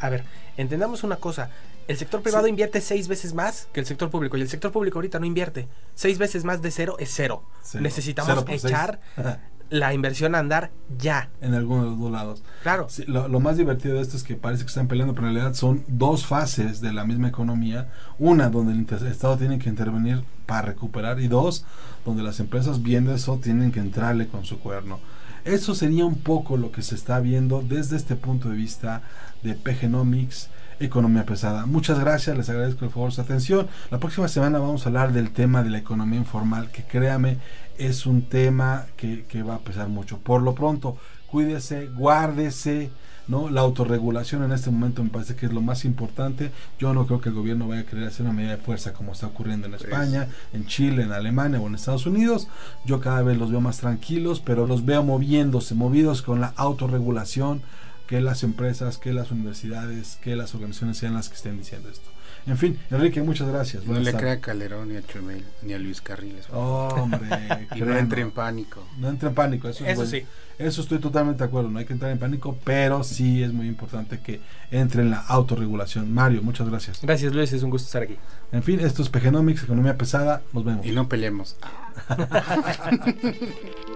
a 0.00 0.08
ver, 0.08 0.24
entendamos 0.56 1.02
una 1.04 1.16
cosa. 1.16 1.50
El 1.88 1.96
sector 1.96 2.20
privado 2.20 2.44
Sí. 2.46 2.50
invierte 2.50 2.80
seis 2.80 3.06
veces 3.06 3.32
más 3.34 3.68
que 3.72 3.78
el 3.80 3.86
sector 3.86 4.10
público 4.10 4.36
y 4.36 4.40
el 4.40 4.48
sector 4.48 4.72
público 4.72 4.98
ahorita 4.98 5.20
no 5.20 5.26
invierte. 5.26 5.68
Seis 5.94 6.18
veces 6.18 6.44
más 6.44 6.60
de 6.60 6.70
cero 6.72 6.96
es 6.98 7.10
cero. 7.14 7.44
Cero. 7.62 7.82
Necesitamos 7.82 8.44
Cero 8.46 8.46
echar 8.68 9.00
la 9.70 9.94
inversión 9.94 10.34
a 10.34 10.40
andar 10.40 10.70
ya. 10.98 11.28
en 11.40 11.54
algunos 11.54 11.84
de 11.84 11.90
los 11.90 12.00
dos 12.00 12.10
lados. 12.10 12.42
Claro. 12.64 12.88
Sí, 12.88 13.04
lo, 13.06 13.28
lo 13.28 13.38
más 13.40 13.56
divertido 13.56 13.96
de 13.96 14.02
esto 14.02 14.16
es 14.16 14.24
que 14.24 14.34
parece 14.34 14.64
que 14.64 14.68
están 14.68 14.88
peleando, 14.88 15.14
pero 15.14 15.28
en 15.28 15.34
realidad 15.34 15.54
son 15.54 15.84
dos 15.86 16.26
fases 16.26 16.80
de 16.80 16.92
la 16.92 17.04
misma 17.04 17.28
economía. 17.28 17.92
Una 18.18 18.48
donde 18.48 18.72
el 18.72 19.06
Estado 19.08 19.36
tiene 19.36 19.58
que 19.60 19.68
intervenir 19.68 20.22
para 20.46 20.62
recuperar 20.62 21.20
y 21.20 21.28
dos 21.28 21.64
donde 22.04 22.22
las 22.22 22.40
empresas 22.40 22.82
viendo 22.82 23.14
eso 23.14 23.38
tienen 23.38 23.72
que 23.72 23.80
entrarle 23.80 24.28
con 24.28 24.44
su 24.44 24.58
cuerno. 24.58 24.98
Eso 25.44 25.74
sería 25.74 26.04
un 26.04 26.16
poco 26.16 26.56
lo 26.56 26.72
que 26.72 26.82
se 26.82 26.94
está 26.94 27.20
viendo 27.20 27.62
desde 27.62 27.96
este 27.96 28.16
punto 28.16 28.48
de 28.48 28.56
vista 28.56 29.02
de 29.42 29.54
PGnomics, 29.54 30.48
economía 30.80 31.24
pesada. 31.24 31.66
Muchas 31.66 32.00
gracias, 32.00 32.36
les 32.36 32.48
agradezco 32.48 32.80
por 32.80 32.90
favor 32.90 33.12
su 33.12 33.20
atención. 33.20 33.68
La 33.90 33.98
próxima 33.98 34.28
semana 34.28 34.58
vamos 34.58 34.84
a 34.84 34.88
hablar 34.88 35.12
del 35.12 35.30
tema 35.30 35.62
de 35.62 35.70
la 35.70 35.78
economía 35.78 36.18
informal, 36.18 36.70
que 36.70 36.82
créame, 36.82 37.38
es 37.78 38.06
un 38.06 38.22
tema 38.22 38.86
que, 38.96 39.24
que 39.28 39.42
va 39.42 39.56
a 39.56 39.60
pesar 39.60 39.88
mucho. 39.88 40.18
Por 40.18 40.42
lo 40.42 40.54
pronto, 40.54 40.96
cuídese, 41.28 41.86
guárdese, 41.88 42.90
¿no? 43.28 43.50
La 43.50 43.62
autorregulación 43.62 44.42
en 44.44 44.52
este 44.52 44.70
momento 44.70 45.02
me 45.02 45.10
parece 45.10 45.36
que 45.36 45.46
es 45.46 45.52
lo 45.52 45.60
más 45.60 45.84
importante. 45.84 46.50
Yo 46.78 46.94
no 46.94 47.06
creo 47.06 47.20
que 47.20 47.28
el 47.30 47.34
gobierno 47.34 47.68
vaya 47.68 47.82
a 47.82 47.86
querer 47.86 48.08
hacer 48.08 48.24
una 48.24 48.34
medida 48.34 48.52
de 48.52 48.62
fuerza 48.62 48.92
como 48.92 49.12
está 49.12 49.26
ocurriendo 49.26 49.66
en 49.66 49.74
España, 49.74 50.28
en 50.52 50.66
Chile, 50.66 51.02
en 51.02 51.12
Alemania 51.12 51.60
o 51.60 51.66
en 51.66 51.74
Estados 51.74 52.06
Unidos. 52.06 52.48
Yo 52.84 53.00
cada 53.00 53.22
vez 53.22 53.38
los 53.38 53.50
veo 53.50 53.60
más 53.60 53.78
tranquilos, 53.78 54.40
pero 54.40 54.66
los 54.66 54.84
veo 54.84 55.02
moviéndose, 55.02 55.74
movidos 55.74 56.22
con 56.22 56.40
la 56.40 56.52
autorregulación, 56.56 57.62
que 58.06 58.20
las 58.20 58.42
empresas, 58.42 58.98
que 58.98 59.12
las 59.12 59.30
universidades, 59.30 60.18
que 60.22 60.36
las 60.36 60.54
organizaciones 60.54 60.98
sean 60.98 61.14
las 61.14 61.28
que 61.28 61.34
estén 61.34 61.58
diciendo 61.58 61.88
esto. 61.88 62.08
En 62.46 62.56
fin, 62.56 62.78
Enrique, 62.90 63.20
muchas 63.22 63.48
gracias. 63.48 63.82
No 63.84 63.94
Buenas 63.94 64.12
le 64.12 64.18
crea 64.18 64.32
a. 64.34 64.40
Calderón 64.40 64.88
ni 64.88 64.96
a 64.96 65.02
Chumel 65.02 65.44
ni 65.62 65.72
a 65.72 65.78
Luis 65.78 66.00
Carriles. 66.00 66.46
Hombre, 66.52 67.18
y 67.74 67.80
no 67.80 67.96
entre 67.96 68.22
en 68.22 68.30
pánico. 68.30 68.86
No 68.98 69.08
entre 69.08 69.28
en 69.28 69.34
pánico, 69.34 69.68
eso, 69.68 69.84
es 69.84 69.96
bueno. 69.96 70.10
sí. 70.10 70.24
Eso 70.58 70.80
estoy 70.80 71.00
totalmente 71.00 71.40
de 71.40 71.44
acuerdo, 71.44 71.70
no 71.70 71.78
hay 71.78 71.84
que 71.84 71.92
entrar 71.92 72.10
en 72.10 72.18
pánico, 72.18 72.56
pero 72.64 73.04
sí 73.04 73.42
es 73.42 73.52
muy 73.52 73.66
importante 73.66 74.20
que 74.20 74.40
entre 74.70 75.02
en 75.02 75.10
la 75.10 75.18
autorregulación. 75.18 76.12
Mario, 76.14 76.40
muchas 76.42 76.68
gracias. 76.68 77.00
Gracias 77.02 77.34
Luis, 77.34 77.52
es 77.52 77.62
un 77.62 77.70
gusto 77.70 77.86
estar 77.86 78.02
aquí. 78.02 78.16
En 78.52 78.62
fin, 78.62 78.80
esto 78.80 79.02
es 79.02 79.08
Pegenomics, 79.08 79.64
Economía 79.64 79.98
Pesada, 79.98 80.42
nos 80.52 80.64
vemos. 80.64 80.86
Y 80.86 80.92
no 80.92 81.08
peleemos. 81.08 81.56